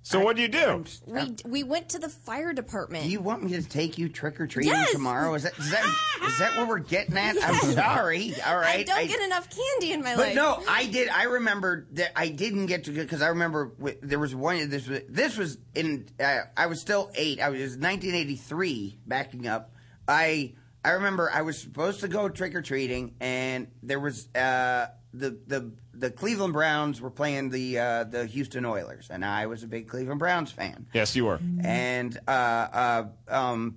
[0.07, 0.85] So what do you do?
[1.07, 3.05] We we went to the fire department.
[3.05, 4.93] Do you want me to take you trick or treating Yes.
[4.93, 5.35] tomorrow?
[5.35, 5.85] Is that is that
[6.29, 7.37] is that what we're getting at?
[7.43, 8.35] I'm sorry.
[8.47, 8.81] All right.
[8.81, 10.35] I don't get enough candy in my But life.
[10.37, 11.09] no, I did.
[11.09, 14.69] I remember that I didn't get to because I remember wi- there was one.
[14.69, 16.07] This was this was in.
[16.21, 17.41] Uh, I was still eight.
[17.41, 18.99] I was it was 1983.
[19.07, 19.73] Backing up,
[20.07, 20.53] I
[20.85, 25.39] I remember I was supposed to go trick or treating, and there was uh, the
[25.47, 29.67] the the Cleveland Browns were playing the uh, the Houston Oilers, and I was a
[29.67, 31.41] big Cleveland Browns fan Yes, you were.
[31.63, 33.77] and uh, uh, um,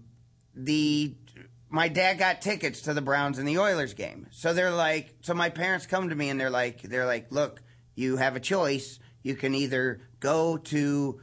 [0.56, 1.16] the
[1.70, 4.28] my dad got tickets to the Browns and the Oilers game.
[4.32, 7.62] So they're like, so my parents come to me and they're like, they're like, look,
[7.94, 9.00] you have a choice.
[9.22, 11.20] You can either go to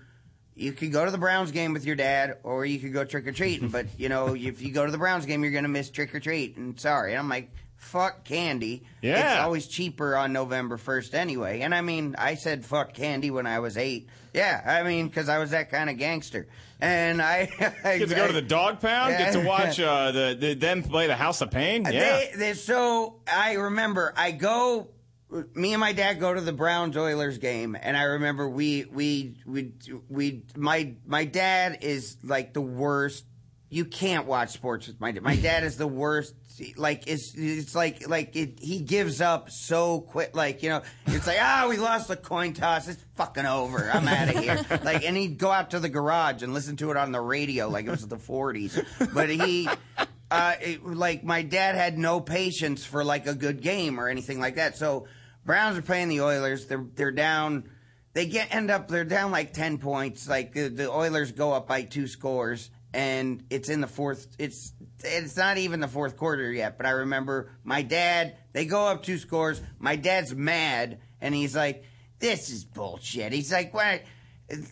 [0.56, 3.26] you could go to the Browns game with your dad, or you could go trick
[3.26, 3.68] or treating.
[3.70, 6.20] but you know, if you go to the Browns game, you're gonna miss trick or
[6.20, 6.56] treat.
[6.56, 7.50] And sorry, and I'm like,
[7.84, 8.82] fuck candy.
[9.02, 9.34] Yeah.
[9.34, 11.60] it's always cheaper on November first anyway.
[11.60, 14.08] And I mean, I said fuck candy when I was eight.
[14.32, 16.48] Yeah, I mean, because I was that kind of gangster.
[16.80, 17.48] And I,
[17.84, 19.16] I Get to go to the dog pound.
[19.16, 21.84] Get to watch uh, the, the them play the House of Pain.
[21.84, 21.90] Yeah.
[21.90, 24.88] They, they, so I remember I go.
[25.54, 29.36] Me and my dad go to the Browns Oilers game, and I remember we we
[29.44, 29.72] we
[30.08, 33.24] we my my dad is like the worst.
[33.70, 35.22] You can't watch sports with my dad.
[35.22, 36.34] My dad is the worst.
[36.76, 40.36] Like it's it's like like it, he gives up so quick.
[40.36, 42.86] Like you know, it's like ah, we lost the coin toss.
[42.86, 43.90] It's fucking over.
[43.92, 44.64] I'm out of here.
[44.84, 47.68] Like, and he'd go out to the garage and listen to it on the radio
[47.68, 48.84] like it was the 40s.
[49.12, 49.68] But he
[50.30, 54.40] uh, it, like my dad had no patience for like a good game or anything
[54.40, 54.76] like that.
[54.76, 55.06] So
[55.44, 56.66] Browns are playing the Oilers.
[56.66, 57.70] They're they're down.
[58.14, 60.28] They get end up they're down like ten points.
[60.28, 64.28] Like the, the Oilers go up by two scores, and it's in the fourth.
[64.38, 66.76] It's it's not even the fourth quarter yet.
[66.78, 68.36] But I remember my dad.
[68.52, 69.60] They go up two scores.
[69.78, 71.84] My dad's mad, and he's like,
[72.20, 74.02] "This is bullshit." He's like, "What?"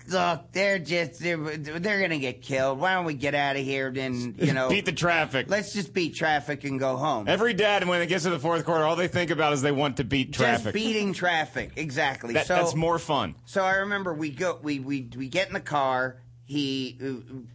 [0.08, 2.78] Look, they're just they're, they're gonna get killed.
[2.78, 3.90] Why don't we get out of here?
[3.90, 5.46] Then you know, Beat the traffic.
[5.48, 7.26] Let's just beat traffic and go home.
[7.26, 9.72] Every dad, when it gets to the fourth quarter, all they think about is they
[9.72, 10.64] want to beat traffic.
[10.64, 12.34] Just beating traffic, exactly.
[12.34, 13.34] That- so that's more fun.
[13.46, 16.18] So I remember we go, we we we get in the car.
[16.52, 16.98] He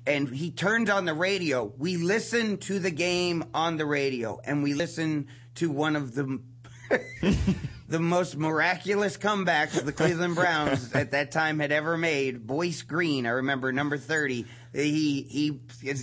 [0.07, 1.71] and he turns on the radio.
[1.77, 6.39] We listen to the game on the radio, and we listen to one of the
[7.87, 12.47] the most miraculous comebacks the Cleveland Browns at that time had ever made.
[12.47, 14.47] Boyce Green, I remember number thirty.
[14.73, 15.59] He he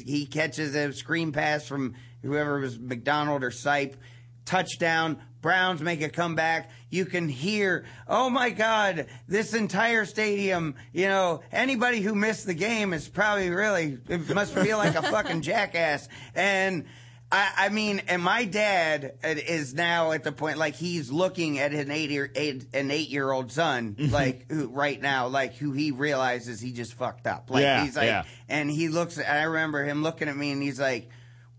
[0.07, 3.97] he catches a screen pass from whoever was McDonald or Sipe,
[4.45, 5.21] touchdown.
[5.45, 11.43] Browns make a comeback, you can hear, oh my God, this entire stadium, you know,
[11.53, 16.09] anybody who missed the game is probably really, it must feel like a fucking jackass.
[16.35, 16.87] And,
[17.31, 21.73] I, I mean, and my dad is now at the point like he's looking at
[21.73, 24.15] an eight year eight, an eight year old son mm-hmm.
[24.15, 27.97] like who right now like who he realizes he just fucked up like Yeah, he's
[27.97, 28.25] like yeah.
[28.49, 31.09] and he looks I remember him looking at me and he's like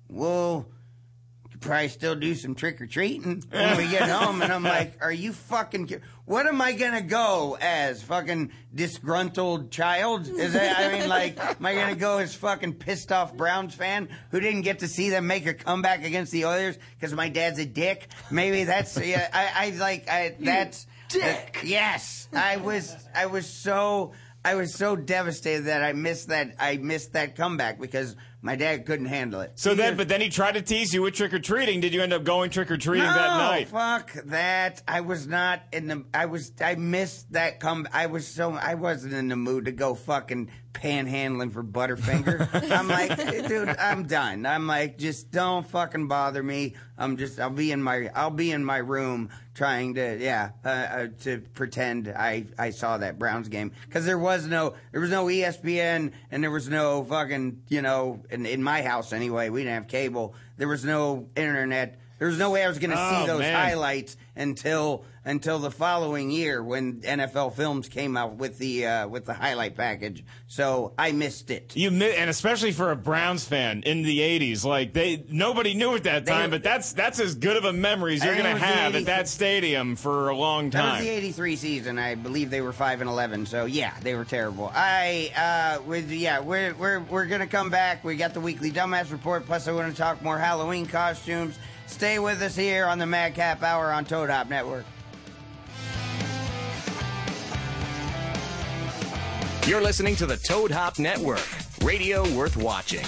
[0.07, 0.74] well could
[1.65, 5.11] probably still do some trick or treating when we get home and I'm like are
[5.11, 10.27] you fucking ki- what am I gonna go as fucking disgruntled child?
[10.27, 14.09] Is that I mean like am I gonna go as fucking pissed off Browns fan
[14.31, 17.59] who didn't get to see them make a comeback against the Oilers because my dad's
[17.59, 18.07] a dick?
[18.31, 21.59] Maybe that's yeah I, I like I that's dick.
[21.63, 26.77] yes I was I was so I was so devastated that I missed that I
[26.77, 28.15] missed that comeback because
[28.45, 29.53] my dad couldn't handle it.
[29.55, 31.81] So He then, just- but then he tried to tease you with trick or treating.
[31.81, 33.67] Did you end up going trick or treating no, that night?
[33.71, 34.83] Oh fuck that.
[34.87, 36.05] I was not in the.
[36.13, 36.51] I was.
[36.61, 37.87] I missed that come.
[37.91, 38.53] I was so.
[38.53, 42.71] I wasn't in the mood to go fucking panhandling for Butterfinger.
[42.71, 44.45] I'm like, dude, I'm done.
[44.45, 46.75] I'm like, just don't fucking bother me.
[46.97, 47.39] I'm just.
[47.39, 48.09] I'll be in my.
[48.13, 50.17] I'll be in my room trying to.
[50.19, 50.51] Yeah.
[50.63, 52.45] Uh, uh, to pretend I.
[52.57, 54.75] I saw that Browns game because there was no.
[54.91, 57.63] There was no ESPN and there was no fucking.
[57.69, 60.35] You know, in, in my house anyway, we didn't have cable.
[60.57, 61.99] There was no internet.
[62.17, 63.53] There was no way I was going to Oh, see those man.
[63.53, 69.25] highlights until until the following year when NFL Films came out with the uh, with
[69.25, 70.23] the highlight package.
[70.47, 71.75] So I missed it.
[71.75, 75.95] You mi- and especially for a Browns fan in the '80s, like they nobody knew
[75.95, 78.55] at that They- time, but that's that's as good of a memories I you're going
[78.55, 80.85] to have at that stadium for a long time.
[80.85, 81.97] That was the '83 season.
[81.99, 83.45] I believe they were five and eleven.
[83.45, 84.71] So yeah, they were terrible.
[84.75, 88.03] I uh, with yeah, we're we're we're gonna come back.
[88.03, 89.45] We got the weekly dumbass report.
[89.45, 91.57] Plus, I want to talk more Halloween costumes.
[91.95, 94.83] Stay with us here on the Madcap Hour on Toad Hop Network.
[99.65, 101.47] You're listening to the Toad Hop Network,
[101.81, 103.05] radio worth watching.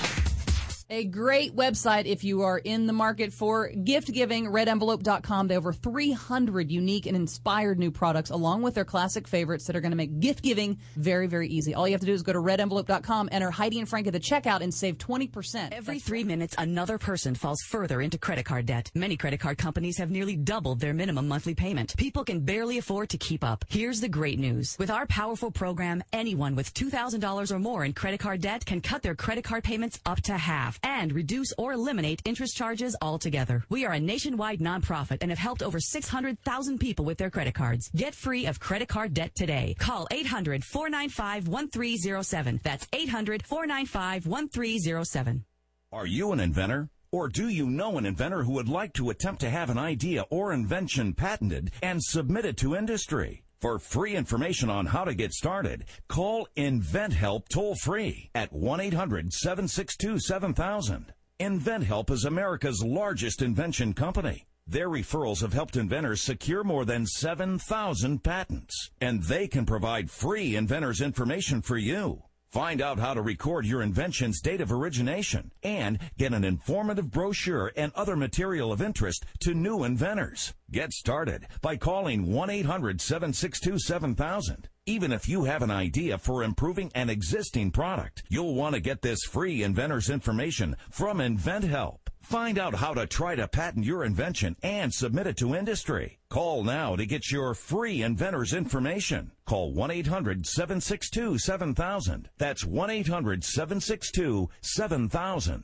[0.89, 5.50] A great website if you are in the market for gift giving, redenvelope.com.
[5.50, 9.76] They have over 300 unique and inspired new products along with their classic favorites that
[9.76, 11.73] are going to make gift giving very, very easy.
[11.73, 14.19] All you have to do is go to redenvelope.com, enter Heidi and Frank at the
[14.21, 15.73] checkout and save 20%.
[15.73, 18.89] Every three minutes, another person falls further into credit card debt.
[18.95, 21.97] Many credit card companies have nearly doubled their minimum monthly payment.
[21.97, 23.65] People can barely afford to keep up.
[23.67, 24.78] Here's the great news.
[24.80, 29.02] With our powerful program, anyone with $2,000 or more in credit card debt can cut
[29.02, 33.63] their credit card payments up to half and reduce or eliminate interest charges altogether.
[33.69, 37.89] We are a nationwide nonprofit and have helped over 600,000 people with their credit cards.
[37.95, 39.75] Get free of credit card debt today.
[39.79, 42.61] Call 800-495-1307.
[42.63, 45.43] That's 800-495-1307.
[45.91, 46.89] Are you an inventor?
[47.11, 50.25] Or do you know an inventor who would like to attempt to have an idea
[50.29, 53.43] or invention patented and submit it to industry?
[53.59, 61.05] For free information on how to get started, call InventHelp toll free at 1-800-762-7000.
[61.39, 64.45] InventHelp is America's largest invention company.
[64.67, 70.55] Their referrals have helped inventors secure more than 7,000 patents, and they can provide free
[70.55, 72.21] inventors information for you.
[72.49, 77.73] Find out how to record your invention's date of origination and get an informative brochure
[77.75, 80.53] and other material of interest to new inventors.
[80.71, 84.67] Get started by calling 1-800-762-7000.
[84.89, 89.02] Even if you have an idea for improving an existing product, you'll want to get
[89.02, 91.97] this free inventor's information from InventHelp.
[92.21, 96.19] Find out how to try to patent your invention and submit it to industry.
[96.30, 99.34] Call now to get your free inventor's information.
[99.45, 102.28] Call 1-800-762-7000.
[102.38, 105.63] That's 1-800-762-7000.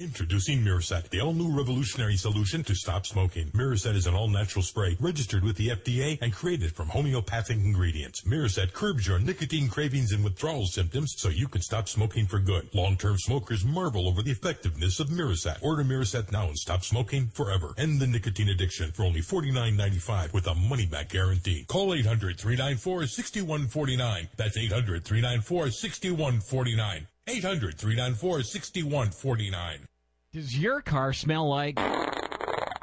[0.00, 3.50] Introducing Miraset, the all-new revolutionary solution to stop smoking.
[3.50, 8.20] Miraset is an all-natural spray registered with the FDA and created from homeopathic ingredients.
[8.20, 12.72] Miraset curbs your nicotine cravings and withdrawal symptoms so you can stop smoking for good.
[12.72, 15.60] Long-term smokers marvel over the effectiveness of Miraset.
[15.62, 17.74] Order Miraset now and stop smoking forever.
[17.76, 21.64] End the nicotine addiction for only $49.95 with a money-back guarantee.
[21.66, 24.28] Call 800-394-6149.
[24.36, 27.06] That's 800-394-6149.
[27.26, 29.87] 800-394-6149.
[30.30, 31.80] Does your car smell like?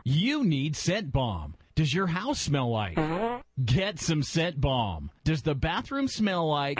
[0.03, 1.53] You need scent bomb.
[1.75, 2.97] Does your house smell like?
[3.63, 5.11] Get some scent bomb.
[5.23, 6.79] Does the bathroom smell like?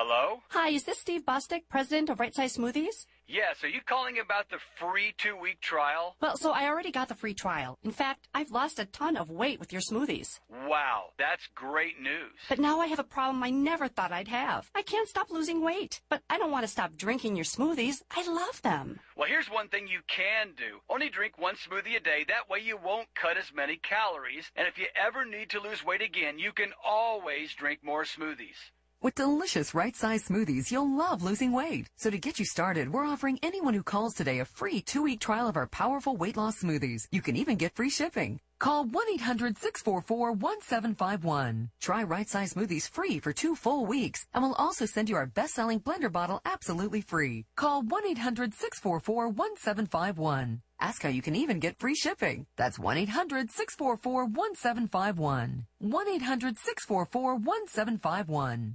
[0.00, 0.38] Hello?
[0.50, 3.06] Hi, is this Steve Bostick, president of Right Size Smoothies?
[3.26, 6.14] Yes, are you calling about the free two week trial?
[6.22, 7.76] Well, so I already got the free trial.
[7.82, 10.38] In fact, I've lost a ton of weight with your smoothies.
[10.68, 12.38] Wow, that's great news.
[12.48, 14.70] But now I have a problem I never thought I'd have.
[14.72, 16.00] I can't stop losing weight.
[16.08, 17.96] But I don't want to stop drinking your smoothies.
[18.12, 19.00] I love them.
[19.16, 20.78] Well, here's one thing you can do.
[20.88, 22.24] Only drink one smoothie a day.
[22.28, 24.52] That way you won't cut as many calories.
[24.54, 28.70] And if you ever need to lose weight again, you can always drink more smoothies.
[29.00, 31.86] With delicious right-size smoothies, you'll love losing weight.
[31.96, 35.46] So to get you started, we're offering anyone who calls today a free two-week trial
[35.46, 37.06] of our powerful weight loss smoothies.
[37.12, 38.40] You can even get free shipping.
[38.58, 41.68] Call 1-800-644-1751.
[41.80, 45.78] Try right-size smoothies free for two full weeks, and we'll also send you our best-selling
[45.78, 47.44] blender bottle absolutely free.
[47.54, 50.58] Call 1-800-644-1751.
[50.80, 52.46] Ask how you can even get free shipping.
[52.56, 55.66] That's 1-800-644-1751.
[55.84, 58.74] 1-800-644-1751.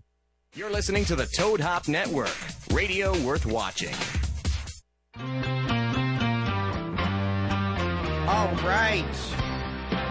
[0.56, 2.36] You're listening to the Toad Hop Network,
[2.72, 3.94] radio worth watching.
[8.28, 9.04] All right.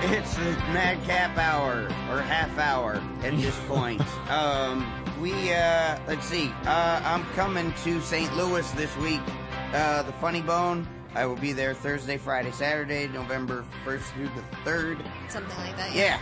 [0.04, 4.02] It's the Madcap hour or half hour at this point.
[4.30, 4.84] um,
[5.20, 6.48] we uh, let's see.
[6.64, 8.34] Uh, I'm coming to St.
[8.36, 9.20] Louis this week.
[9.72, 10.88] Uh, the Funny Bone.
[11.14, 15.04] I will be there Thursday, Friday, Saturday, November 1st through the 3rd.
[15.28, 15.94] Something like that.
[15.94, 16.18] Yeah.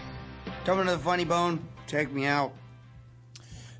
[0.67, 1.65] Coming to the Funny Bone.
[1.87, 2.53] Check me out.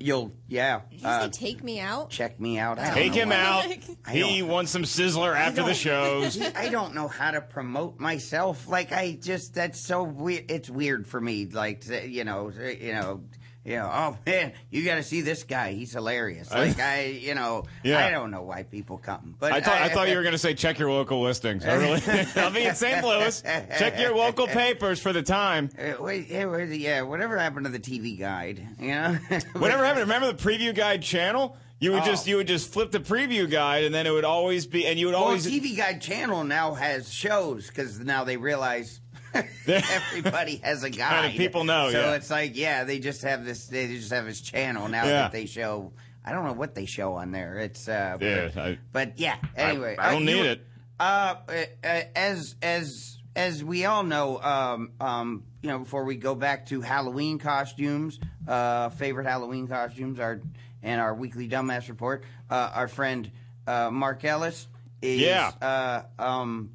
[0.01, 0.81] You'll, yeah.
[0.89, 2.09] Did you uh, say take me out?
[2.09, 2.79] check me out.
[2.79, 3.65] I Take him out.
[4.05, 6.41] I He wants some sizzler after the don't- shows.
[6.55, 8.67] I don't know how to promote myself.
[8.67, 10.49] Like I just that's so weird.
[10.49, 11.45] It's weird for me.
[11.45, 13.21] Like you know, you know,
[13.63, 13.89] you know.
[13.91, 15.71] Oh man, you got to see this guy.
[15.73, 16.51] He's hilarious.
[16.51, 18.05] I- Like I, you know, Yeah.
[18.05, 20.37] I don't know why people come, but I thought I thought you were going to
[20.37, 21.65] say check your local listings.
[21.65, 22.01] I really,
[22.35, 23.03] I'll be in St.
[23.03, 23.41] Louis.
[23.41, 25.69] Check your local papers for the time.
[25.77, 28.65] Uh, wait, yeah, wait, yeah, whatever happened to the TV guide?
[28.79, 29.17] You know,
[29.53, 30.01] Whatever happened?
[30.09, 31.57] Remember the preview guide channel?
[31.79, 32.05] You would Oh.
[32.05, 34.99] just you would just flip the preview guide, and then it would always be, and
[34.99, 35.47] you would Well, always.
[35.47, 39.01] TV Guide channel now has shows because now they realize
[39.67, 41.31] everybody has a guide.
[41.31, 42.13] Kinda people know, So yeah.
[42.15, 43.67] it's like, yeah, they just have this.
[43.67, 45.11] They just have this channel now Yeah.
[45.23, 45.93] that they show.
[46.23, 47.57] I don't know what they show on there.
[47.59, 49.37] It's uh, Yeah, but, I- but yeah.
[49.55, 50.67] Anyway, I don't you- need it.
[50.99, 51.35] Uh,
[51.83, 56.67] uh, as as as we all know, um, um, you know, before we go back
[56.67, 60.41] to Halloween costumes, uh, favorite Halloween costumes, our
[60.83, 63.31] and our weekly dumbass report, uh, our friend
[63.65, 64.67] uh, Mark Ellis
[65.01, 65.51] is, Yeah.
[65.61, 66.71] uh, um,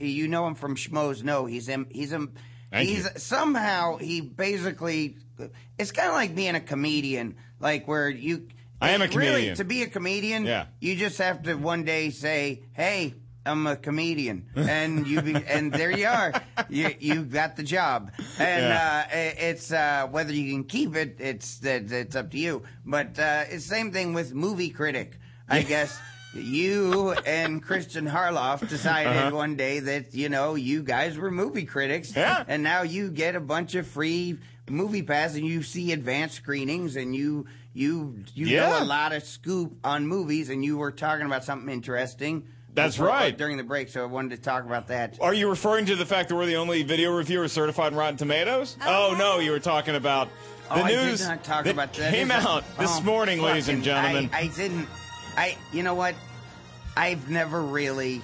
[0.00, 1.86] you know him from Schmoes Know, He's him.
[1.90, 2.34] He's him.
[2.70, 3.10] Thank he's you.
[3.16, 5.16] somehow he basically.
[5.78, 8.48] It's kind of like being a comedian, like where you.
[8.80, 9.34] I am a comedian.
[9.34, 10.66] Really, to be a comedian, Yeah.
[10.80, 13.14] you just have to one day say, "Hey,
[13.46, 16.32] I'm a comedian," and you be, and there you are.
[16.68, 19.06] You you got the job, and Yeah.
[19.06, 19.16] uh,
[19.48, 21.16] it's uh, whether you can keep it.
[21.20, 22.62] It's that it's up to you.
[22.84, 25.18] But uh, it's same thing with movie critic.
[25.48, 25.98] I guess
[26.34, 29.30] you and Kristian Harloff decided Uh-huh.
[29.36, 32.44] one day that you know you guys were movie critics, Yeah.
[32.46, 34.38] and now you get a bunch of free
[34.68, 38.68] movie pass and you see advanced screenings and you you you Yeah.
[38.68, 42.44] know a lot of scoop on movies and you were talking about something interesting.
[42.74, 43.36] That's before- right.
[43.36, 45.16] during the break, so I wanted to talk about that.
[45.20, 48.16] Are you referring to the fact that we're the only video reviewer certified in Rotten
[48.18, 48.76] Tomatoes?
[48.86, 50.28] Oh, no, you were talking about
[50.68, 52.12] the oh, I news did not talk that about that.
[52.12, 54.30] came out this oh, morning, ladies and gentlemen.
[54.32, 54.86] I, I didn't.
[55.38, 55.56] I.
[55.72, 56.14] You know what?
[56.96, 58.22] I've never really.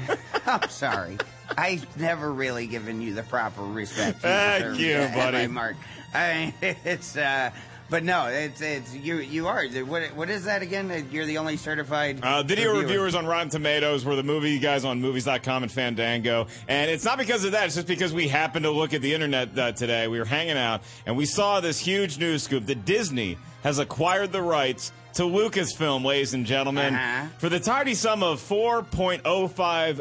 [0.46, 1.18] I'm sorry.
[1.56, 4.20] I've never really given you the proper respect.
[4.20, 5.38] Thank you, buddy.
[5.38, 5.76] I, Mark.
[6.12, 7.16] I mean, it's.
[7.16, 7.50] uh
[7.88, 9.18] but no, it's it's you.
[9.18, 9.64] You are.
[9.84, 11.08] What what is that again?
[11.12, 12.82] You're the only certified Uh, video reviewer.
[12.82, 14.04] reviewers on Rotten Tomatoes.
[14.04, 16.48] We're the movie guys on movies.com and Fandango.
[16.66, 17.66] And it's not because of that.
[17.66, 20.08] It's just because we happened to look at the internet uh, today.
[20.08, 24.32] We were hanging out and we saw this huge news scoop that Disney has acquired
[24.32, 27.26] the rights to Lucasfilm, ladies and gentlemen, Uh-huh.
[27.38, 30.00] for the tidy sum of 4.05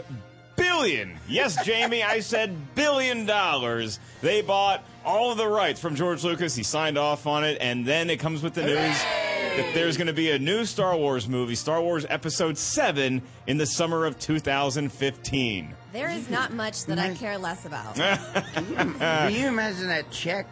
[0.57, 1.17] billion.
[1.27, 3.99] Yes, Jamie, I said billion dollars.
[4.21, 6.55] They bought all of the rights from George Lucas.
[6.55, 10.07] He signed off on it, and then it comes with the news that there's going
[10.07, 14.19] to be a new Star Wars movie, Star Wars Episode 7, in the summer of
[14.19, 15.73] 2015.
[15.93, 17.95] There is not much that I care less about.
[17.95, 20.45] Can you imagine that check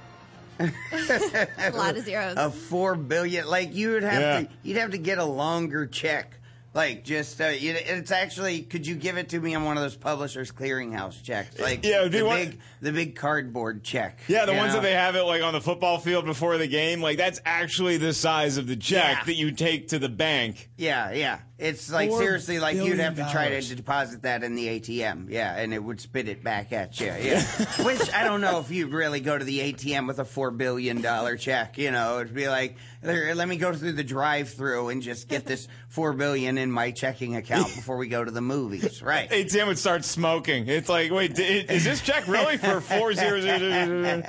[0.60, 2.36] a lot of zeros.
[2.38, 3.48] a four billion.
[3.48, 4.42] Like you would have Yeah.
[4.42, 6.40] to, you'd have to get a longer check.
[6.76, 8.64] Like just, uh, you it's actually.
[8.64, 11.60] Could you give it to me on one of those publishers clearinghouse checks?
[11.60, 14.20] Like Yeah, the want- big, the big cardboard check.
[14.28, 14.80] Yeah, the ones know?
[14.80, 17.98] that they have it like on the football field before the game, like that's actually
[17.98, 19.24] the size of the check Yeah.
[19.26, 20.72] that you take to the bank.
[20.76, 21.40] Yeah, yeah.
[21.64, 25.30] It's like seriously, like you'd have to try to deposit that in the ATM.
[25.30, 27.08] Yeah, and it would spit it back at you.
[27.08, 27.42] Yeah,
[27.86, 31.02] which I don't know if you'd really go to the ATM with a four billion
[31.02, 31.78] dollar check.
[31.78, 35.68] You know, it'd be like, let me go through the drive-through and just get this
[35.88, 39.02] four billion in my checking account before we go to the movies.
[39.02, 39.30] Right.
[39.32, 40.68] ATM would start smoking.
[40.68, 44.24] It's like, wait, is this check really for four zero zero?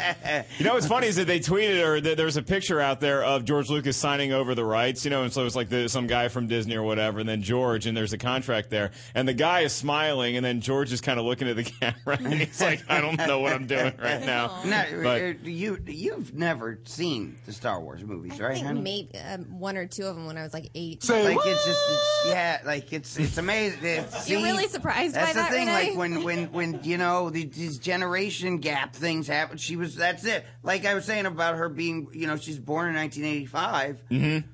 [0.58, 3.44] You know what's funny is that they tweeted or there's a picture out there of
[3.44, 5.04] George Lucas signing over the rights.
[5.04, 7.40] You know, and so it's like the, some guy from Disney or whatever, and then
[7.40, 11.00] George, and there's a contract there, and the guy is smiling, and then George is
[11.00, 13.94] kind of looking at the camera, and he's like, I don't know what I'm doing
[13.98, 14.60] right now.
[14.66, 18.50] No, But- uh, you you've never seen the Star Wars movies, right?
[18.50, 18.80] I think honey?
[18.82, 21.08] maybe um, one or two of them when I was like eight.
[21.08, 23.78] like it's just it's, yeah, like it's it's amazing.
[23.82, 25.66] It's, You're see, really surprised that's by the thing.
[25.68, 25.88] Renee?
[25.88, 29.56] Like when when when you know the, these generation gap things happen.
[29.56, 30.44] She was that's it.
[30.62, 34.02] Like I was saying about her being, you know, she's born in 1985.
[34.10, 34.48] Mm-hmm.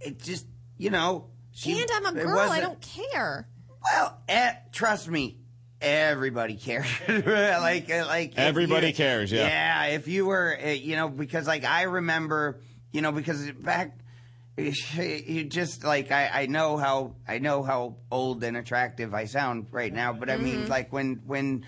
[0.00, 0.46] It just
[0.78, 2.38] you know, she, and I'm a girl.
[2.50, 3.46] I don't care.
[3.92, 5.38] Well, eh, trust me.
[5.80, 9.48] Everybody cares, like uh, like Everybody you- cares, yeah.
[9.48, 12.60] Yeah, if you were, uh, you know, because like I remember,
[12.92, 13.98] you know, because back,
[14.56, 19.66] you just like I, I know how I know how old and attractive I sound
[19.72, 20.68] right now, but I mean Mhm.
[20.68, 21.64] like when when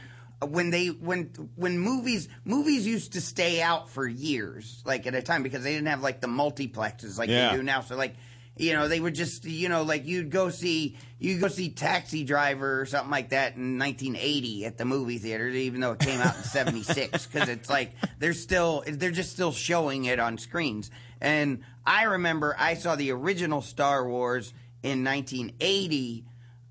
[0.47, 5.23] when they when when movies movies used to stay out for years, like at a
[5.23, 7.51] time because they didn't have like the multiplexes like Yeah.
[7.51, 7.81] they do now.
[7.81, 8.15] So like
[8.57, 12.23] you know they would just you know like you'd go see you go see Taxi
[12.25, 16.21] Driver or something like that in 1980 at the movie theater, even though it came
[16.21, 20.91] out in 76 because it's like they're still they're just still showing it on screens.
[21.21, 24.53] And I remember I saw the original Star Wars
[24.83, 26.25] in 1980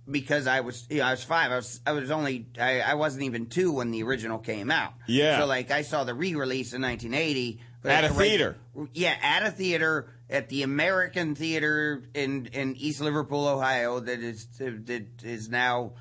[0.10, 1.52] because I was you know, I was five.
[1.52, 4.94] I was I was only I, I wasn't even two when the original came out.
[5.08, 5.40] Yeah.
[5.40, 8.58] So like I saw the re-release in 1980 At a right- theater.
[8.94, 14.00] Yeah, at a theater at the American Theater in in East Liverpool, Ohio.
[14.00, 15.94] That is that is now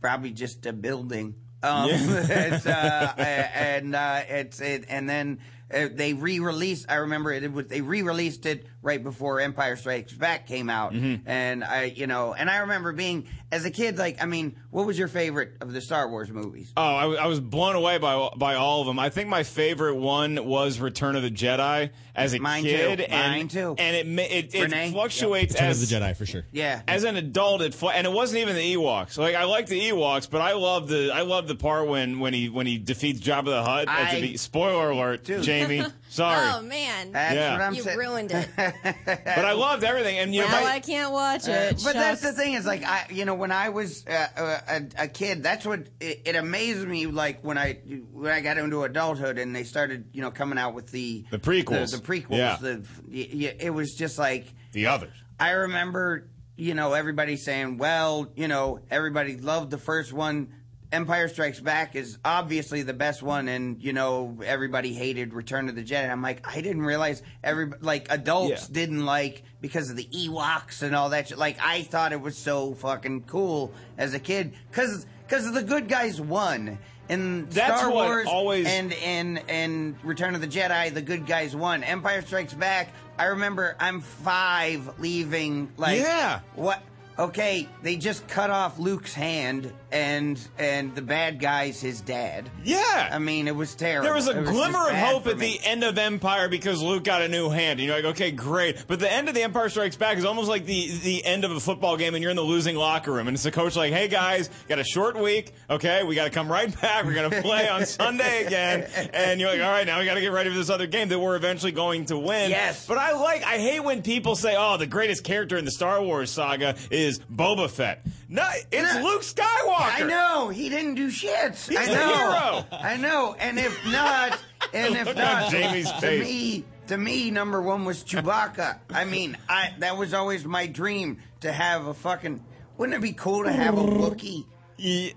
[0.00, 1.34] probably just a building.
[1.62, 5.38] Um, it's, uh, and uh, it's it, and then
[5.72, 6.86] uh, they re-released.
[6.88, 10.92] I remember it, it was, they re-released it right before Empire Strikes Back came out,
[10.92, 11.28] Mm-hmm.
[11.28, 14.86] and I you know, and I remember being as a kid like, I mean, what
[14.86, 16.72] was your favorite of the Star Wars movies?
[16.76, 18.98] Oh, I, was- I was blown away by by all of them.
[18.98, 22.68] I think my favorite one was Return of the Jedi as a Mine too.
[22.70, 23.74] kid, and Mine too.
[23.78, 24.90] and it ma- it, it Renee?
[24.90, 26.44] fluctuates Return of as the Jedi for sure.
[26.52, 26.82] Yeah.
[26.88, 29.16] As an adult, it fl- and it wasn't even the Ewoks.
[29.16, 32.34] Like I like the Ewoks, but I love the I love the part when when
[32.34, 33.88] he when he defeats Jabba the Hutt.
[33.88, 35.42] at the I- be- spoiler alert, Dude.
[35.42, 35.84] Jamie.
[36.08, 37.52] Sorry, Oh man, That's Yeah.
[37.52, 37.98] what I'm you saying.
[37.98, 38.48] ruined it.
[38.82, 40.18] but I loved everything.
[40.18, 41.80] And you know, now my- I can't watch Uh, it.
[41.84, 45.04] but that's the thing is like I, you know, when I was uh, uh, a,
[45.04, 47.06] a kid, that's what it, it amazed me.
[47.06, 47.74] Like when I
[48.12, 51.38] when I got into adulthood and they started, you know, coming out with the The
[51.38, 51.90] prequels.
[51.92, 52.36] the, the prequels.
[52.38, 52.56] Yeah.
[52.60, 55.12] The, y- y- it was just like the others.
[55.40, 60.54] I remember, you know, everybody saying, well, you know, everybody loved the first one.
[60.92, 65.74] Empire Strikes Back is obviously the best one, and you know everybody hated Return of
[65.74, 66.10] the Jedi.
[66.10, 68.74] I'm like, I didn't realize every like adults Yeah.
[68.74, 71.28] didn't like because of the Ewoks and all that.
[71.28, 71.38] Shit.
[71.38, 75.88] Like I thought it was so fucking cool as a kid because because the good
[75.88, 76.78] guys won.
[77.08, 81.54] In That's Star Wars always- and and and Return of the Jedi, the good guys
[81.56, 81.82] won.
[81.82, 82.88] Empire Strikes Back.
[83.18, 85.72] I remember I'm five leaving.
[85.76, 86.40] Like Yeah.
[86.54, 86.82] what?
[87.18, 92.50] Okay, they just cut off Luke's hand, and and the bad guy's his dad.
[92.64, 93.10] Yeah.
[93.12, 94.04] I mean, it was terrible.
[94.04, 95.58] There was a glimmer of hope at me.
[95.58, 97.78] the end of Empire because Luke got a new hand.
[97.78, 98.84] And you're like, okay, great.
[98.88, 101.50] But the end of the Empire Strikes Back is almost like the, the end of
[101.50, 103.28] a football game and you're in the losing locker room.
[103.28, 105.52] And it's the coach like, hey guys, got a short week.
[105.68, 107.04] Okay, we got to come right back.
[107.04, 108.88] We're going to play on Sunday again.
[109.12, 111.08] And you're like, all right, now we got to get ready for this other game
[111.10, 112.50] that we're eventually going to win.
[112.50, 112.86] Yes.
[112.86, 116.02] But I like, I hate when people say, oh, the greatest character in the Star
[116.02, 118.06] Wars saga is Boba Fett.
[118.28, 119.02] No, it's No.
[119.12, 119.81] Luke Skywalker.
[119.82, 121.54] I know he didn't do shit.
[121.56, 122.14] He's I the know.
[122.16, 122.66] hero.
[122.72, 123.36] I know.
[123.38, 124.38] And if not,
[124.72, 126.22] and if Look not, Jamie's to face.
[126.22, 128.78] me, to me, number one was Chewbacca.
[128.90, 132.44] I mean, I that was always my dream to have a fucking.
[132.78, 134.46] Wouldn't it be cool to have a Wookiee?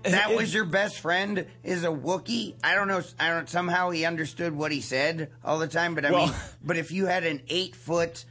[0.04, 2.54] That was your best friend is a Wookiee.
[2.62, 3.02] I don't know.
[3.18, 3.48] I don't.
[3.48, 5.94] Somehow he understood what he said all the time.
[5.94, 8.24] But I Well- mean, but if you had an eight foot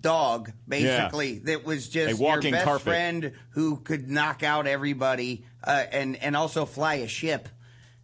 [0.00, 2.82] dog, basically, that was just A your best carpet.
[2.82, 7.48] friend who could knock out everybody uh, and and also fly a ship.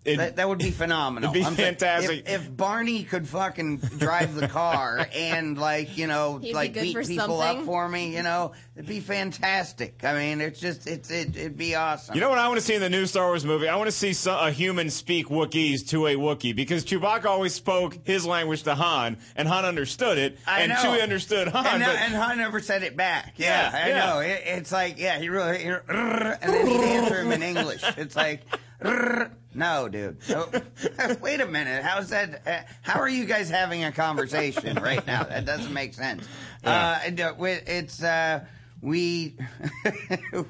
[0.05, 1.31] It- that, that would be phenomenal.
[1.31, 2.21] It'd be I'm saying, fantastic.
[2.27, 6.83] If, if Barney could fucking drive the car and like you know He'd like good
[6.85, 7.59] beat people something.
[7.61, 10.03] up for me, you know, it'd be fantastic.
[10.05, 12.15] I mean, it's just it's it, it'd be awesome.
[12.15, 13.69] You know what I want to see in the new Star Wars movie?
[13.69, 17.53] I want to see so- a human speak Wookiees to a Wookiee because Chewbacca always
[17.55, 20.77] spoke his language to Han, and Han understood it, I and know.
[20.77, 21.67] Chewie understood Han.
[21.67, 23.35] and, but and Han never said it back.
[23.37, 24.07] Yeah, Yeah, I yeah.
[24.07, 24.21] know.
[24.21, 27.83] It, it's like, yeah, he really, he, and then he'd answer him in English.
[27.99, 28.43] It's like,
[28.83, 30.19] no, dude.
[30.29, 30.49] No.
[31.21, 31.83] Wait a minute.
[31.83, 32.43] How's that?
[32.47, 35.25] Uh, how are you guys having a conversation right now?
[35.25, 36.27] That doesn't make sense.
[36.65, 38.45] Uh, and, uh, it's uh,
[38.83, 39.37] we.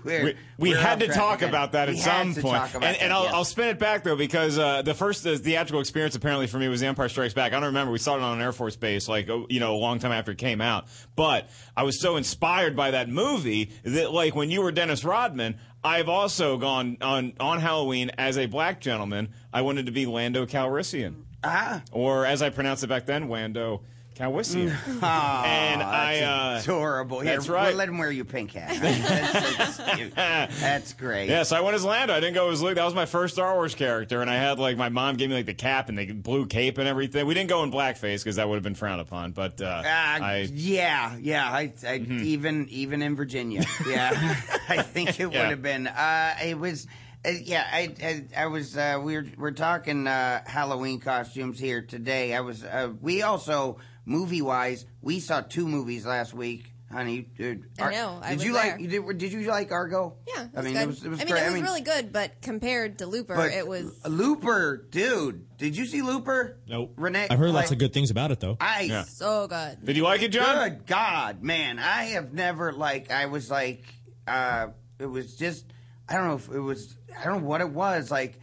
[0.04, 2.56] we, we had to talk about that We at had some to point.
[2.56, 3.26] talk about and and I'll.
[3.28, 6.68] I'll spin it back though because uh, the first uh, theatrical experience apparently for me
[6.68, 7.52] was The Empire Strikes Back.
[7.52, 7.92] I don't remember.
[7.92, 10.12] We saw it on an Air Force base like oh, you know a long time
[10.12, 10.86] after it came out.
[11.16, 15.58] But I was so inspired by that movie that like when you were Dennis Rodman.
[15.82, 19.30] I've also gone on on Halloween as a black gentleman.
[19.50, 21.82] I wanted to be Lando Calrissian, Ah.
[21.90, 23.80] or as I pronounced it back then, Wando
[24.20, 24.76] Calrissian.
[25.02, 27.20] Aw, and I, that's uh, adorable.
[27.20, 27.68] Here, that's right.
[27.68, 28.78] We'll let him wear your pink hat.
[28.80, 30.14] That's, that's cute.
[30.14, 31.30] That's great.
[31.30, 32.12] Yeah, so I went as Lando.
[32.12, 32.74] I didn't go as Luke.
[32.74, 35.36] That was my first Star Wars character, and I had like my mom gave me
[35.36, 37.26] like the cap and the blue cape and everything.
[37.26, 39.32] We didn't go in blackface because that would have been frowned upon.
[39.32, 41.48] But uh, Uh, I, yeah, yeah.
[41.50, 44.10] I, I even even in Virginia, yeah,
[44.68, 45.86] I think it would have been.
[45.86, 46.86] Uh, it was.
[47.22, 48.76] Uh, yeah, I, I, I was.
[48.76, 52.34] Uh, we were we're talking uh, Halloween costumes here today.
[52.34, 52.64] I was.
[52.64, 57.22] Uh, we also movie wise, we saw two movies last week, honey.
[57.22, 58.78] Dude, I know, I did was you there.
[58.78, 58.88] like?
[58.88, 60.16] Did, did you like Argo?
[60.26, 60.82] Yeah, it I mean, good.
[60.82, 61.04] it was.
[61.04, 61.46] It was I mean, great.
[61.46, 64.04] it was really good, but compared to Looper, but it was.
[64.06, 65.56] Looper, dude.
[65.56, 66.58] Did you see Looper?
[66.68, 66.94] Nope.
[66.96, 68.56] Renee, I've heard lots of good things about it, though.
[68.60, 69.84] I So good.
[69.84, 70.68] Did you like it, John?
[70.68, 71.78] Good God, man!
[71.78, 73.10] I have never like.
[73.10, 73.84] I was like,
[74.26, 75.66] uh, it was just.
[76.08, 76.96] I don't know if it was.
[77.16, 78.10] I don't know what it was.
[78.10, 78.38] Like,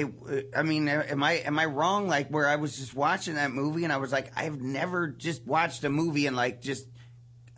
[0.00, 0.50] it.
[0.56, 2.08] I mean, am I am I wrong?
[2.08, 5.46] Like, where I was just watching that movie and I was like, I've never just
[5.46, 6.86] watched a movie and like just,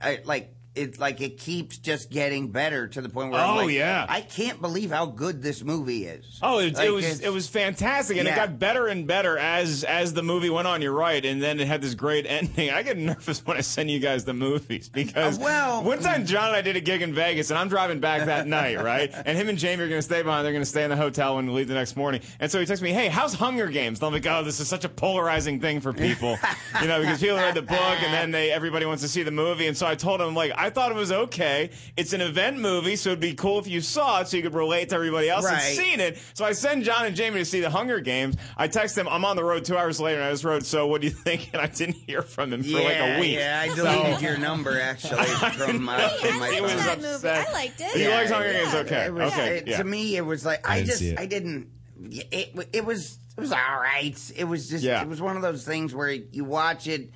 [0.01, 0.55] I like.
[0.77, 4.07] It like it keeps just getting better to the point where I'm Oh, like, yeah.
[4.09, 6.39] I can't believe how good this movie is.
[6.43, 9.83] Oh, it, Like, it was it was fantastic, and it got better and better as
[9.83, 10.81] as the movie went on.
[10.81, 12.71] You're right, and then it had this great ending.
[12.81, 16.25] I get nervous when I send you guys the movies because Uh, well- one time
[16.25, 19.13] John and I did a gig in Vegas, and I'm driving back that night, right?
[19.27, 20.45] And him and Jamie are going to stay behind.
[20.45, 22.21] They're going to stay in the hotel when we leave the next morning.
[22.39, 24.69] And so he texts me, "Hey, how's Hunger Games?" And I'm like, "Oh, this is
[24.69, 26.39] such a polarizing thing for people,
[26.81, 29.31] you know, because people read the book and then they everybody wants to see the
[29.33, 31.71] movie." And so I told him, like, I thought it was okay.
[31.97, 34.55] It's an event movie, so it'd be cool if you saw it, so you could
[34.55, 35.55] relate to everybody else Right.
[35.55, 36.19] that's seen it.
[36.35, 38.37] So I send John and Jamie to see the Hunger Games.
[38.57, 40.87] I text them, I'm on the road two hours later, and I just wrote, "So
[40.87, 43.35] what do you think?" And I didn't hear from him for like a week.
[43.37, 46.81] Yeah, I So- deleted your number actually from, uh, from my He was phone.
[46.87, 47.29] that movie.
[47.29, 47.97] I liked it.
[47.97, 48.75] You Yeah, liked Hunger Games?
[48.75, 49.77] Okay, it was- okay, it- yeah.
[49.79, 51.19] To me, it was like I, I just it.
[51.19, 51.69] I didn't.
[52.03, 54.19] It it was it was all right.
[54.37, 55.03] It was just Yeah.
[55.03, 57.11] it was one of those things where you watch it.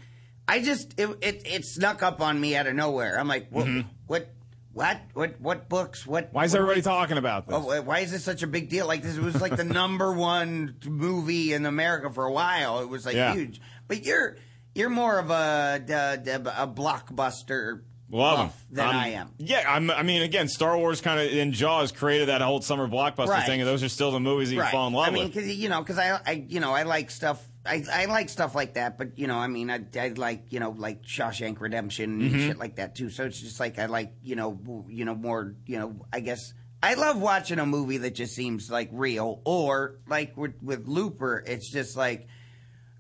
[0.47, 3.19] I just it it, it snuck up on me out of nowhere.
[3.19, 3.67] I'm like, what
[4.07, 4.31] what
[4.73, 6.07] what what what books?
[6.07, 6.27] What?
[6.27, 6.35] Mm-hmm.
[6.37, 7.57] Why is what everybody we- talking about this?
[7.57, 8.87] Oh, why is this such a big deal?
[8.87, 12.81] Like this was like the number one movie in America for a while.
[12.81, 13.33] It was like Yeah.
[13.35, 13.61] huge.
[13.89, 14.37] But you're
[14.75, 18.47] you're more of a a, a blockbuster Love 'em.
[18.47, 18.55] them.
[18.71, 19.31] than I'm- I am.
[19.39, 22.87] Yeah, I'm, I mean, again, Star Wars kind of in Jaws created that whole summer
[22.87, 23.47] blockbuster Right.
[23.47, 25.49] thing, and those are still the movies that you fall in love I mean, because
[25.57, 27.43] you know, because I, I, you know, I like stuff.
[27.67, 30.61] I, I like stuff like that, but you know, I mean, I, I like you
[30.61, 32.47] know, like Shawshank Redemption and Mhm.
[32.47, 33.09] shit like that too.
[33.09, 36.53] So it's just like I like you know, you know, more you know, I guess.
[36.83, 41.43] I love watching a movie that just seems like real, or like with, with Looper,
[41.47, 42.29] it's just like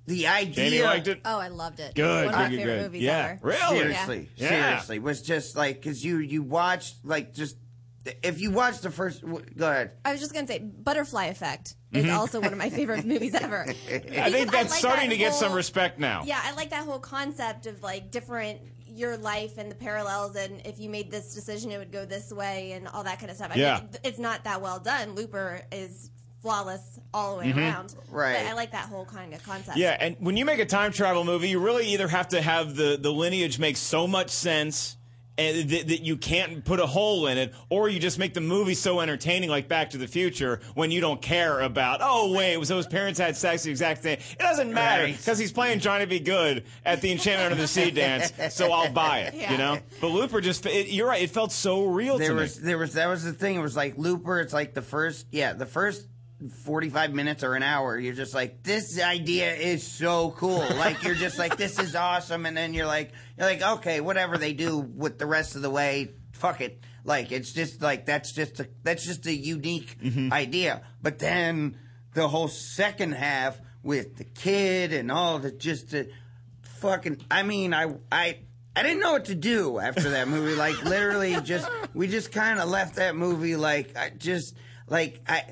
[0.06, 0.54] the idea.
[0.54, 1.20] Jamie liked it.
[1.24, 1.94] Oh, I loved it.
[1.94, 2.82] Good, One of my good, favorite good.
[2.84, 3.36] movies Yeah.
[3.38, 3.46] ever.
[3.48, 3.78] Really?
[3.78, 4.48] Seriously, Yeah.
[4.48, 7.56] seriously, was just like because you you watched like just
[8.22, 9.22] if you watched the first.
[9.22, 9.92] w- Go ahead.
[10.04, 12.14] I was just gonna say, Butterfly Effect is Mhm.
[12.14, 13.62] also one of my favorite movies ever.
[13.66, 16.22] I think that's like starting that to get some whole- respect now.
[16.26, 20.60] Yeah, I like that whole concept of like different your life and the parallels, and
[20.66, 23.36] if you made this decision, it would go this way, and all that kind of
[23.36, 23.50] stuff.
[23.52, 23.78] I Yeah.
[23.78, 25.14] think it's not that well done.
[25.16, 26.10] Looper is
[26.44, 27.56] flawless all the way Mhm.
[27.56, 27.94] around.
[28.10, 28.36] Right.
[28.36, 29.78] But I like that whole kind of concept.
[29.78, 32.76] Yeah, and when you make a time travel movie, you really either have to have
[32.76, 34.98] the, the lineage make so much sense
[35.36, 38.40] and that, that you can't put a hole in it, or you just make the
[38.40, 42.64] movie so entertaining, like Back to the Future, when you don't care about, oh, wait,
[42.64, 44.18] so his parents had sex the exact same.
[44.18, 45.16] It doesn't matter Right.
[45.16, 46.20] because he's playing Johnny B.
[46.20, 49.50] Goode at the Enchantment of the Sea dance, so I'll buy it, Yeah.
[49.50, 49.78] you know?
[50.00, 52.66] But Looper just, it, you're right, it felt so real there to was me.
[52.66, 53.56] there was that was the thing.
[53.56, 54.38] It was like Looper.
[54.38, 56.06] It's like the first yeah the first.
[56.50, 61.14] 45 minutes or an hour you're just like this idea is so cool like you're
[61.14, 64.78] just like this is awesome and then you're like you're like okay whatever they do
[64.78, 68.68] with the rest of the way fuck it like it's just like that's just a
[68.82, 70.32] that's just a unique Mm-hmm.
[70.32, 71.78] idea but then
[72.14, 76.08] the whole second half with the kid and all the just the
[76.80, 77.20] fucking.
[77.30, 78.38] I mean, I I.
[78.76, 80.54] I didn't know what to do after that movie.
[80.56, 83.54] Like literally, just we just kind of left that movie.
[83.56, 84.56] Like I just
[84.88, 85.42] like I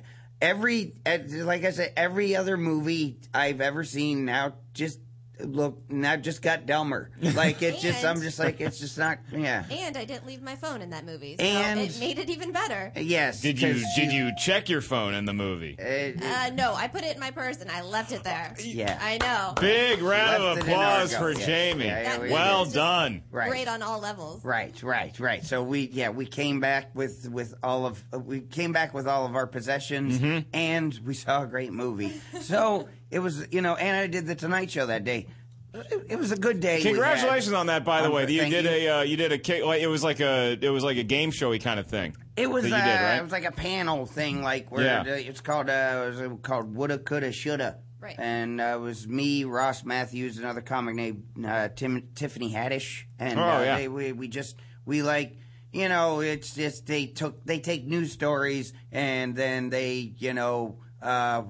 [0.43, 4.99] every eh, like I said, every other movie I've ever seen now just
[5.45, 7.11] look now just got dumber.
[7.21, 9.65] Like it's just I'm just like it's just not yeah.
[9.71, 12.53] And I didn't leave my phone in that movie, so And- it made it even
[12.53, 12.93] better.
[12.97, 13.41] Yes.
[13.41, 15.77] Did you 'cause did you check your phone in the movie?
[15.79, 18.55] Uh, no, I put it in my purse and I left it there.
[18.61, 18.99] Yeah.
[19.03, 19.55] I know.
[19.61, 21.19] Big round Left of it in applause go.
[21.19, 21.47] for Yeah.
[21.47, 21.85] Jamie.
[21.87, 22.75] Yeah, yeah, we well did.
[22.75, 23.23] done.
[23.31, 23.49] Right.
[23.49, 24.45] Great on all levels.
[24.45, 25.45] Right, right, right.
[25.45, 29.07] So we, yeah, we came back with with all of uh, we came back with
[29.09, 30.49] all of our possessions, Mm-hmm.
[30.53, 32.21] and we saw a great movie.
[32.41, 35.27] So it was, you know, and I did the Tonight Show that day.
[35.75, 36.83] It, it was a good day.
[36.83, 38.23] Congratulations on that, by the Um, way.
[38.31, 38.71] You did you.
[38.71, 41.03] a uh, you did a kick like it was like a it was like a
[41.03, 42.15] game showy kind of thing.
[42.37, 43.17] It was, that uh, you did, right?
[43.17, 45.01] it was like a panel thing, like where Yeah.
[45.13, 47.79] uh, it's called, uh, it was called Woulda, Coulda, Shoulda.
[48.01, 48.17] Right.
[48.19, 53.39] And uh, it was me, Ross Mathews, another comic named uh, Tim, Tiffany Haddish, and
[53.39, 53.77] Oh, uh, yeah.
[53.79, 55.37] they, we we just we like
[55.73, 60.79] you know it's just they took they take news stories and then they you know
[61.01, 61.43] uh,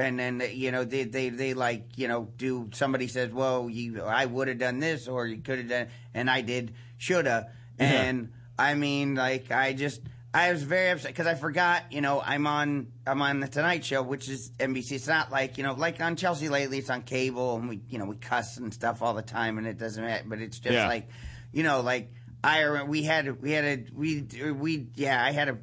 [0.00, 4.02] and then you know they, they they like you know do somebody says well you
[4.02, 7.86] I would have done this or you could have done and I did shoulda Yeah.
[7.86, 10.00] and I mean like I just
[10.32, 13.84] I was very upset because I forgot you know I'm on I'm on the Tonight
[13.84, 17.02] Show which is NBC it's not like you know like on Chelsea lately it's on
[17.02, 20.02] cable and we you know we cuss and stuff all the time and it doesn't
[20.04, 20.88] matter but it's just Yeah.
[20.88, 21.08] like
[21.52, 24.22] you know like I we had we had a we
[24.52, 25.58] we yeah I had a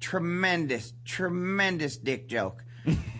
[0.00, 2.64] tremendous tremendous dick joke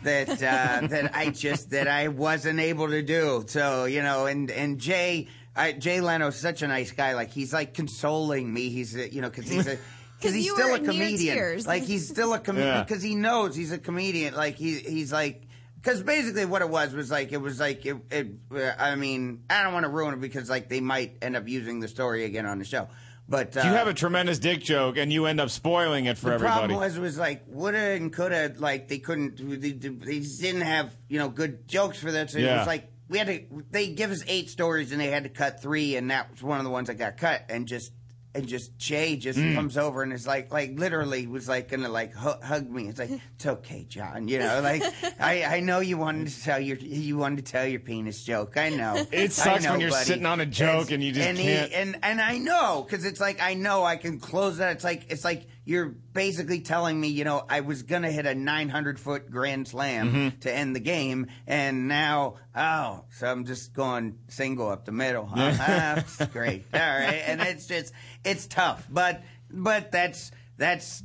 [0.03, 3.45] that uh, that I just that I wasn't able to do.
[3.47, 7.15] So you know, and and Jay I, Jay Leno's such a nice guy.
[7.15, 8.69] Like he's like consoling me.
[8.71, 9.77] He's uh, you know because he's a.
[9.77, 9.85] 'Cause
[10.21, 12.83] Because he's still a comedian, like he's still a comedian Yeah.
[12.83, 14.35] because he knows he's a comedian.
[14.35, 15.43] Like he he's like
[15.77, 17.97] because basically what it was was like it was like it.
[18.11, 21.37] it uh, I mean I don't want to ruin it because like they might end
[21.37, 22.89] up using the story again on the show.
[23.29, 26.31] But uh, you have a tremendous dick joke and you end up spoiling it for
[26.31, 26.55] the everybody.
[26.55, 30.97] The problem was was like woulda and coulda like they couldn't they, they didn't have
[31.09, 34.11] you know good jokes for that so it was like we had to they give
[34.11, 36.71] us eight stories and they had to cut three and that was one of the
[36.71, 37.93] ones that got cut and just
[38.35, 39.55] and just Jay just Mm.
[39.55, 42.99] comes over and is like like literally was like gonna like hu- hug me it's
[42.99, 44.83] like it's okay John you know like
[45.21, 48.57] I I know you wanted to tell your you wanted to tell your penis joke
[48.59, 50.05] I know It sucks know, when you're buddy.
[50.05, 53.05] sitting on a joke It's- and you just and can't- and and I know because
[53.07, 54.73] it's like I know I can close that.
[54.73, 58.35] It's like it's like you're basically telling me, you know, I was gonna hit a
[58.35, 60.39] 900 foot grand slam Mm-hmm.
[60.41, 65.27] to end the game, and now oh, so I'm just going single up the middle.
[65.27, 65.53] Huh?
[65.59, 66.65] That's great.
[66.73, 67.93] All right, and it's just
[68.25, 71.03] it's tough, but but that's that's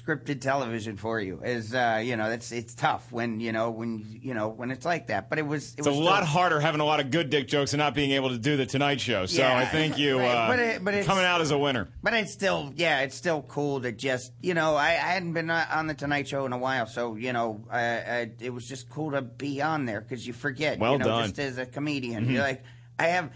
[0.00, 4.04] scripted television for you is uh you know it's it's tough when you know when
[4.22, 6.58] you know when it's like that but it was it It's a was lot harder
[6.60, 9.00] having a lot of good dick jokes and not being able to do the Tonight
[9.00, 9.26] Show.
[9.26, 10.28] So Yeah, I think you right.
[10.28, 11.88] uh, But it- but it's- coming out as a winner.
[12.02, 15.50] But it's still, yeah, it's still cool to just, you know, I, I hadn't been
[15.50, 18.88] on the Tonight Show in a while, so you know, I, I, it was just
[18.88, 21.22] cool to be on there because you forget, Well you know, done.
[21.28, 22.32] just as a comedian, Mhm.
[22.32, 22.62] you're like,
[22.98, 23.30] I have.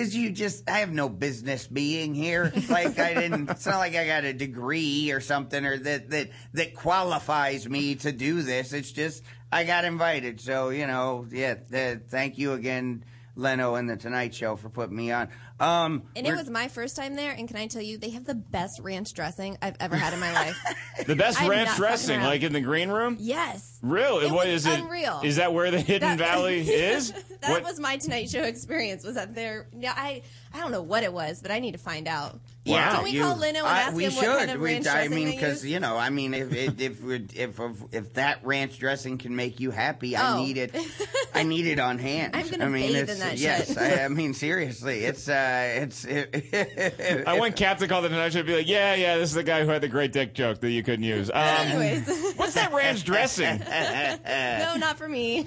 [0.00, 2.50] Because you just, I have no business being here.
[2.70, 3.50] Like I didn't.
[3.50, 7.96] It's not like I got a degree or something, or that that that qualifies me
[7.96, 8.72] to do this.
[8.72, 10.40] It's just I got invited.
[10.40, 11.54] So you know, yeah.
[11.68, 13.04] The, thank you again,
[13.40, 15.28] Leno and the Tonight Show for putting me on.
[15.58, 18.24] Um, And it was my first time there, and can I tell you, they have
[18.24, 20.56] the best ranch dressing I've ever had in my life.
[21.06, 23.16] The best I'm ranch dressing, like in the green room.
[23.18, 23.78] Yes.
[23.82, 24.26] Really?
[24.26, 24.80] It what was is it?
[24.80, 25.22] unreal.
[25.24, 27.10] Is that where the Hidden That- Valley is?
[27.40, 29.02] that What- was my Tonight Show experience.
[29.02, 29.66] Was that there?
[29.74, 30.22] Yeah, I
[30.52, 32.38] I don't know what it was, but I need to find out.
[32.70, 34.22] Yeah, Can we you- call Leno and I- ask we him should.
[34.28, 36.80] what kind of We- ranch I dressing mean, because you know, I mean, if if
[36.80, 37.04] if,
[37.36, 40.42] if if if that ranch dressing can make you happy, I Oh.
[40.44, 40.74] need it.
[41.34, 42.34] I need it on hand.
[42.36, 43.68] I'm gonna I mean, bathe it's, in that yes.
[43.68, 43.78] shit.
[43.78, 46.04] I, I mean, seriously, it's uh, it's.
[47.26, 49.34] I want Cap to call the Tonight Show and be like, yeah, yeah, this is
[49.34, 51.30] the guy who had the great dick joke that you couldn't use.
[51.40, 53.58] Um, Anyways, what's that ranch dressing?
[53.60, 55.44] no, not for me.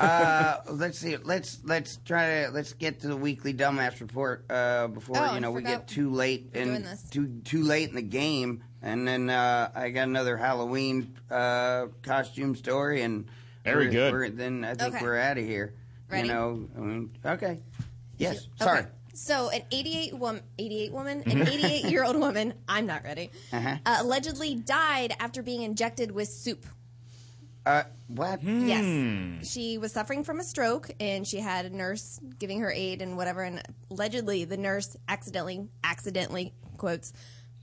[0.00, 1.16] uh, let's see.
[1.16, 5.40] Let's let's try to let's get to the weekly dumbass report uh, before Oh, you
[5.40, 8.62] know we get too late we're doing and too too late in the game.
[8.82, 13.26] And then uh, I got another Halloween uh, costume story, and
[13.64, 14.12] Very we're- good.
[14.12, 15.04] We're, then I think Okay.
[15.04, 15.74] we're out of here.
[16.08, 16.28] Ready?
[16.28, 17.58] You know, I mean, okay.
[18.16, 18.36] Yes.
[18.36, 18.64] Okay.
[18.64, 18.84] Sorry.
[19.12, 22.52] So, an 88 woman, 88 woman, an 88 year old woman.
[22.68, 23.30] I'm not ready.
[23.52, 23.76] Uh-huh.
[23.84, 26.64] Uh, allegedly died after being injected with soup.
[27.66, 28.42] Uh, what?
[28.44, 29.50] Yes.
[29.50, 33.16] She was suffering from a stroke and she had a nurse giving her aid and
[33.16, 33.42] whatever.
[33.42, 33.60] And
[33.90, 37.12] allegedly, the nurse accidentally, accidentally, quotes,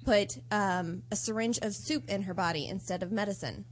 [0.04, 3.64] put um, a syringe of soup in her body instead of medicine.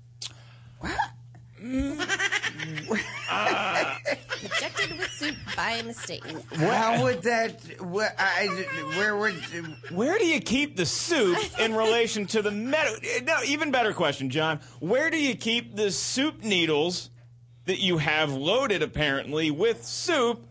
[1.62, 2.00] Mm.
[4.44, 6.24] Injected with soup by mistake.
[6.56, 7.62] How would that?
[7.82, 8.48] Where, I,
[8.98, 9.36] where would?
[9.92, 12.96] Where do you keep the soup in relation to the metal?
[13.24, 14.60] No, even better question, John.
[14.80, 17.12] Where do you keep the soup needles
[17.66, 20.48] that you have loaded apparently with soup?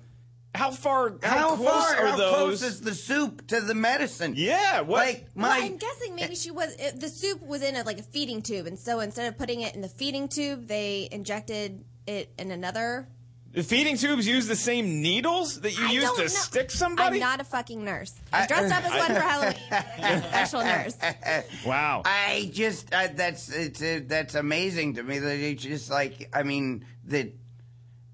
[0.55, 1.15] How far?
[1.23, 1.97] How, How close far?
[1.97, 2.35] are how those?
[2.35, 4.35] close is the soup to the medicine?
[4.37, 5.07] Yeah, what?
[5.07, 5.51] Like Well.
[5.51, 8.67] I'm guessing maybe she was it, the soup was in a, like a feeding tube,
[8.67, 13.07] and so instead of putting it in the feeding tube, they injected it in another.
[13.53, 16.27] the feeding tubes use the same needles that you I use to know.
[16.27, 17.17] stick somebody.
[17.17, 18.13] I'm not a fucking nurse.
[18.33, 20.21] I dressed up as one for Halloween.
[20.23, 20.97] Professional nurse.
[21.65, 22.03] wow.
[22.05, 26.43] I just uh, that's it's uh, that's amazing to me that it's just like I
[26.43, 27.33] mean that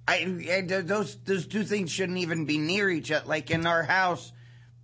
[0.09, 3.27] I, I those those two things shouldn't even be near each other.
[3.27, 4.33] Like in our house,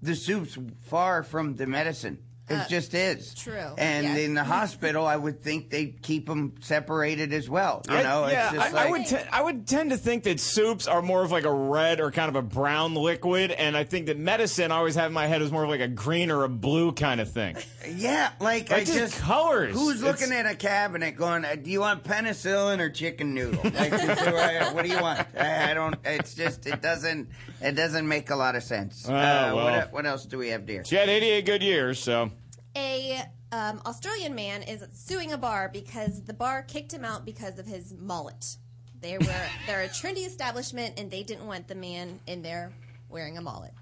[0.01, 2.19] the soup's far from the medicine.
[2.53, 4.19] It Uh, just is true, And yes.
[4.19, 7.83] in the hospital, I would think they keep them separated as well.
[7.89, 9.97] You I- know, yeah, it's just I, I like, would te- I would tend to
[9.97, 13.51] think that soups are more of like a red or kind of a brown liquid,
[13.53, 15.81] and I think that medicine I always have in my head is more of like
[15.81, 17.57] a green or a blue kind of thing.
[17.89, 19.75] Yeah, like, Like I just just colors.
[19.75, 23.61] Who's It's- looking at a cabinet going, uh, "Do you want penicillin or chicken noodle?
[23.73, 25.97] Like, what do you want?" I, I don't.
[26.05, 27.29] It's just it doesn't
[27.61, 29.07] it doesn't make a lot of sense.
[29.09, 29.57] Oh, uh, well.
[29.65, 30.85] what what else do we have, dear?
[30.85, 32.31] She had 88 good years, so
[32.77, 33.21] A
[33.51, 37.67] um, Australian man is suing a bar because the bar kicked him out because of
[37.67, 38.57] his mullet.
[39.01, 39.25] They were
[39.67, 42.73] they're a trendy establishment and they didn't want the man in there
[43.09, 43.73] wearing a mullet.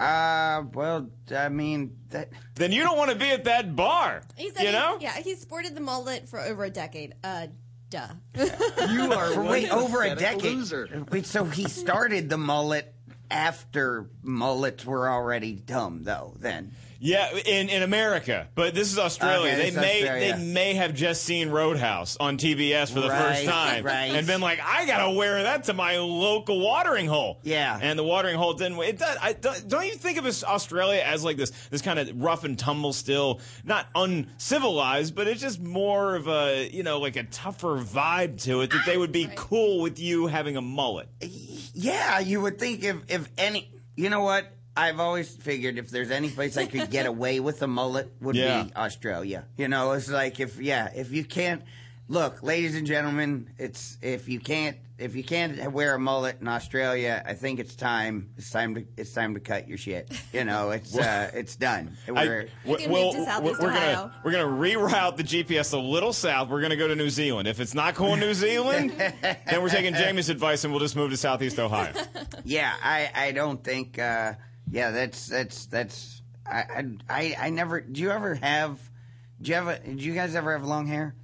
[0.00, 2.30] Uh, well, I mean that.
[2.56, 4.22] then you don't want to be at that bar.
[4.36, 4.98] He said you he- know?
[5.00, 7.14] yeah, he sported the mullet for over a decade.
[7.22, 7.46] Uh,
[7.90, 8.08] duh.
[8.90, 10.42] You are wait over a decade.
[10.42, 11.04] loser.
[11.10, 12.92] Wait, so he started the mullet
[13.30, 16.34] after mullets were already dumb, though.
[16.38, 19.52] Then Yeah, in, in America, but this is Australia.
[19.52, 20.36] Okay, they is may Australia.
[20.36, 24.12] they may have just seen Roadhouse on TBS for the first time right.
[24.12, 27.40] and been like, I gotta wear that to my local watering hole.
[27.42, 27.78] Yeah.
[27.80, 28.78] and the watering hole didn't.
[28.80, 29.16] It does.
[29.20, 32.58] I, don't, don't you think of Australia as like this this kind of rough and
[32.58, 37.78] tumble, still not uncivilized, but it's just more of a you know like a tougher
[37.78, 41.08] vibe to it that they would be cool with you having a mullet.
[41.20, 44.55] Yeah, you would think if if any, you know what?
[44.76, 48.36] I've always figured if there's any place I could get away with a mullet would
[48.36, 48.64] Yeah.
[48.64, 49.46] be Australia.
[49.56, 51.62] You know, it's like if yeah, if you can't
[52.08, 56.48] look, ladies and gentlemen, it's if you can't if you can't wear a mullet in
[56.48, 58.30] Australia, I think it's time.
[58.38, 60.10] It's time to it's time to cut your shit.
[60.32, 61.96] You know, it's uh, it's done.
[62.08, 65.74] I- We're, w- we'll- move to Southeast we're, we're gonna we're gonna reroute the GPS
[65.74, 66.48] a little south.
[66.48, 67.46] We're gonna go to New Zealand.
[67.46, 70.96] If it's not cool in New Zealand, then we're taking Jamie's advice and we'll just
[70.96, 71.92] move to Southeast Ohio.
[72.44, 73.98] yeah, I I don't think.
[73.98, 74.34] Uh,
[74.70, 76.22] yeah, that's that's that's.
[76.46, 77.80] I I I, never.
[77.80, 78.78] Do you ever have?
[79.40, 79.78] Do you ever?
[79.78, 81.14] Do you guys ever have long hair?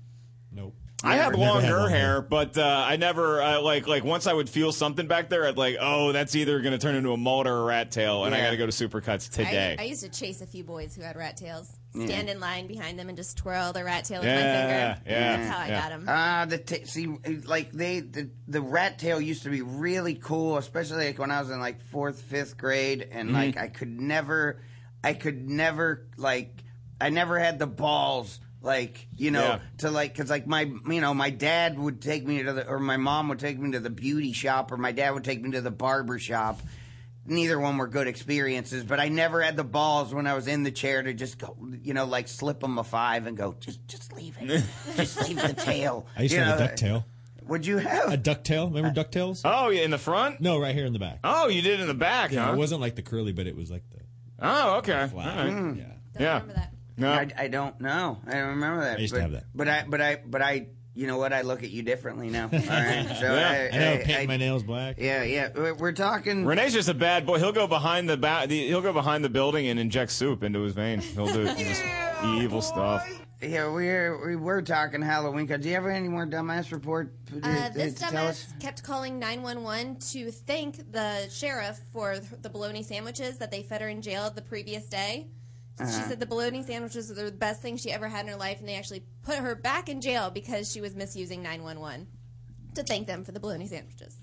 [0.51, 0.75] Nope.
[1.05, 2.23] I have Never had longer long hair, hair.
[2.23, 5.57] but uh, I never uh, like like once I would feel something back there, I'd
[5.57, 8.41] like, oh, that's either gonna turn into a mullet or a rat tail, and I
[8.41, 9.77] got to go to Supercuts today.
[9.79, 11.71] I, I used to chase a few boys who had rat tails.
[11.95, 12.07] Yeah.
[12.07, 15.11] Stand in line behind them and just twirl the rat tail with Yeah, my finger.
[15.11, 16.05] yeah, That's how I got them.
[16.09, 17.07] Ah, the ta see,
[17.45, 21.41] like they the the rat tail used to be really cool, especially like when I
[21.41, 23.35] was in like fourth, fifth grade, and Mm-hmm.
[23.37, 24.63] like I could never,
[25.05, 26.63] I could never like,
[27.01, 28.41] I never had the balls.
[28.63, 29.59] Like you know, Yeah.
[29.79, 32.79] to like, cause like my, you know, my dad would take me to the, or
[32.79, 35.51] my mom would take me to the beauty shop, or my dad would take me
[35.53, 36.61] to the barber shop.
[37.25, 40.65] Neither one were good experiences, but I never had the balls when I was in
[40.65, 43.87] the chair to just go, you know, like slip them a five and go, just,
[43.87, 44.65] just leave it,
[44.97, 46.07] just leave the tail.
[46.17, 47.05] I used You to have know, a duck tail.
[47.47, 48.73] Would you have A ducktail?
[48.73, 49.43] Remember ducktails?
[49.45, 50.41] oh, yeah, in the front?
[50.41, 51.19] No, right here in the back.
[51.25, 52.53] Oh, you did it in the back, Yeah, huh?
[52.53, 53.99] it wasn't like the curly, but it was like the
[54.41, 55.09] oh, okay.
[55.09, 55.39] flat.
[55.39, 55.53] All right.
[55.53, 55.77] Mm.
[55.77, 55.85] Yeah.
[56.15, 56.67] Don't Yeah.
[56.97, 57.37] Remember that.
[57.37, 57.43] No.
[57.43, 58.19] I, I don't know.
[58.27, 58.99] I don't remember that.
[58.99, 59.45] I used but, to have that.
[59.55, 61.33] But I, but I, but I, you know what?
[61.33, 62.45] I look at you differently now.
[62.53, 63.17] All right.
[63.19, 63.69] So Yeah.
[63.73, 64.97] I, I know, I- paint I- my nails black.
[64.99, 65.49] Yeah, yeah.
[65.55, 66.45] We're, we're talking.
[66.45, 67.39] Renee's just a bad boy.
[67.39, 70.61] He'll go behind the, ba- the he'll go behind the building and inject soup into
[70.63, 71.01] his vein.
[71.01, 71.83] He'll do just
[72.25, 73.09] evil stuff.
[73.41, 75.47] Yeah, we're we were talking Halloween.
[75.47, 78.45] Do you have any more dumbass report to, Uh, this to tell us?
[78.45, 83.81] dumbass kept calling 911 to thank the sheriff for the bologna sandwiches that they fed
[83.81, 85.27] her in jail the previous day.
[85.79, 86.09] She Uh-huh.
[86.09, 88.69] said the bologna sandwiches were the best thing she ever had in her life, and
[88.69, 92.07] they actually put her back in jail because she was misusing 911
[92.75, 94.17] to thank them for the bologna sandwiches.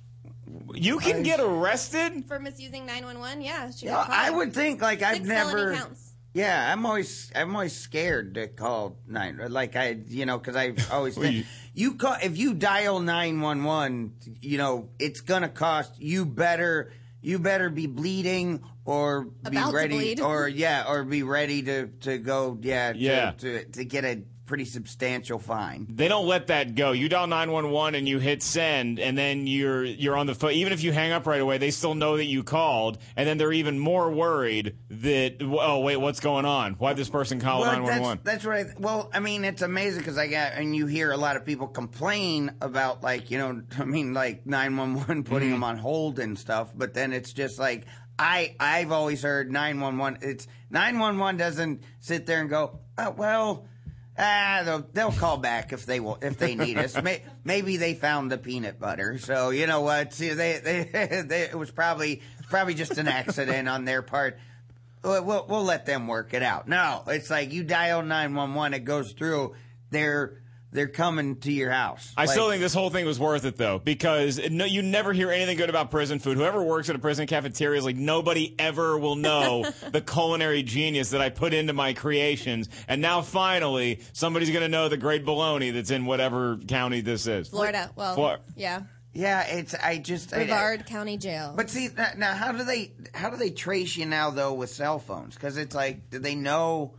[0.74, 2.26] You can get arrested.
[2.28, 3.72] For misusing 911, yeah.
[3.72, 4.16] She Yeah, got caught.
[4.18, 5.74] I would think like I've Six felony never.
[5.76, 6.06] counts.
[6.34, 9.40] Yeah, I'm always I'm always scared to call nine.
[9.50, 13.42] Like I, you know, because I always Well, think you call if you dial nine
[13.42, 16.00] one one, you know, it's gonna cost.
[16.00, 16.92] You better
[17.22, 20.20] you better be bleeding or be About to ready bleed.
[20.22, 23.32] or yeah or be ready to to go yeah to- Yeah.
[23.32, 25.86] to to, get a pretty substantial fine.
[25.88, 26.92] They don't let that go.
[26.92, 30.52] You dial 911 and you hit send, and then you're you're on the phone.
[30.54, 33.38] Even if you hang up right away, they still know that you called, and then
[33.38, 36.74] they're even more worried that oh wait, what's going on?
[36.74, 38.22] Why this person call Well, 911?
[38.24, 38.74] that's, that's I.
[38.80, 41.68] Well, I mean, it's amazing because I got and you hear a lot of people
[41.68, 45.54] complain about like you know, I mean, like nine one one putting Mhm.
[45.54, 46.72] them on hold and stuff.
[46.76, 47.86] But then it's just like
[48.18, 50.18] I I've always heard nine one one.
[50.22, 53.68] It's nine one one doesn't sit there and go, oh, well.
[54.22, 57.02] Ah, they'll, they'll call back if they will, if they need us.
[57.02, 60.14] May, maybe they found the peanut butter, so you know what?
[60.14, 64.38] See, they, they, they it was probably probably just an accident on their part.
[65.04, 66.68] We'll, we'll, we'll let them work it out.
[66.68, 69.56] No, it's like you dial 911, it goes through.
[69.92, 70.42] They're,
[70.72, 72.14] they're coming to your house.
[72.16, 74.82] I Like, still think this whole thing was worth it though, because it, no, you
[74.82, 76.38] never hear anything good about prison food.
[76.38, 81.10] Whoever works at a prison cafeteria is like nobody ever will know the culinary genius
[81.12, 82.70] that I put into my creations.
[82.88, 87.26] And now finally, somebody's going to know the great bologna that's in whatever county this
[87.26, 87.50] is.
[87.50, 87.92] Florida.
[87.96, 88.82] Well, Flor- yeah.
[89.12, 90.34] Yeah, it's, I just.
[90.34, 91.54] I- Brevard County Jail.
[91.58, 94.70] But see now, now, how do they how do they trace you now though with
[94.70, 95.34] cell phones?
[95.34, 96.94] Because it's like, do they know?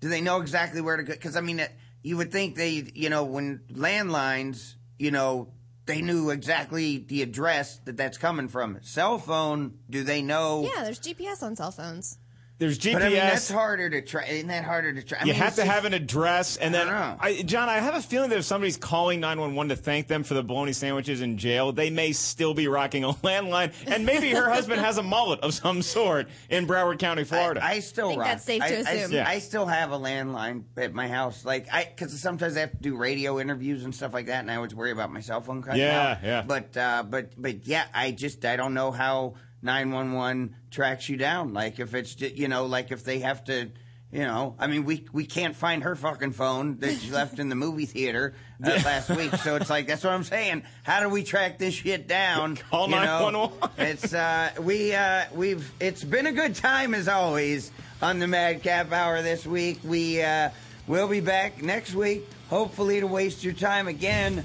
[0.00, 1.12] Do they know exactly where to go?
[1.12, 1.70] Because I mean, it,
[2.02, 5.48] you would think they, you know, when landlines, you know,
[5.86, 8.78] they knew exactly the address that that's coming from.
[8.82, 10.62] Cell phone, do they know?
[10.74, 12.18] yeah, there's GPS on cell phones.
[12.58, 12.92] There's GPS.
[12.94, 14.24] But I mean, that's harder to try.
[14.24, 15.18] Isn't that harder to try?
[15.18, 17.94] I you mean, have to just- have an address, and then I, John, I have
[17.94, 20.72] a feeling that if somebody's calling nine one one to thank them for the bologna
[20.72, 24.98] sandwiches in jail, they may still be rocking a landline, and maybe her husband has
[24.98, 27.60] a mullet of some sort in Broward County, Florida.
[27.64, 28.28] I still think rock.
[28.30, 29.12] that's safe to I, I- assume.
[29.12, 29.28] Yeah.
[29.28, 32.76] I still have a landline at my house, like I, because sometimes I have to
[32.78, 35.62] do radio interviews and stuff like that, and I always worry about my cell phone
[35.62, 36.24] cutting Yeah, out.
[36.24, 36.42] yeah.
[36.42, 41.08] But, uh, but, but yeah, I just I don't know how nine one one tracks
[41.08, 41.52] you down.
[41.52, 43.70] Like if it's you know, like if they have to.
[44.10, 47.50] You know, I mean, we we can't find her fucking phone that she left in
[47.50, 48.32] the movie theater
[48.64, 49.34] uh, last week.
[49.34, 50.62] So it's like that's what I'm saying.
[50.82, 52.56] How do we track this shit down?
[52.70, 53.50] Call you know?
[53.50, 53.70] 911.
[53.76, 58.90] It's uh, we uh, we've it's been a good time as always on the Madcap
[58.92, 59.80] Hour this week.
[59.84, 60.50] We uh,
[60.86, 64.42] will be back next week, hopefully to waste your time again.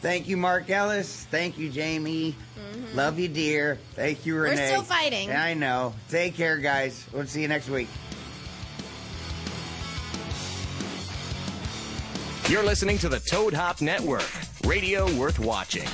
[0.00, 1.26] Thank you, Mark Ellis.
[1.30, 2.34] Thank you, Jamie.
[2.56, 2.96] Mm-hmm.
[2.96, 3.78] Love you, dear.
[3.94, 4.56] Thank you, Renee.
[4.56, 5.30] We're still fighting.
[5.30, 5.94] I know.
[6.08, 7.06] Take care, guys.
[7.12, 7.88] We'll see you next week.
[12.48, 14.28] You're listening to the Toad Hop Network,
[14.64, 15.88] radio worth watching.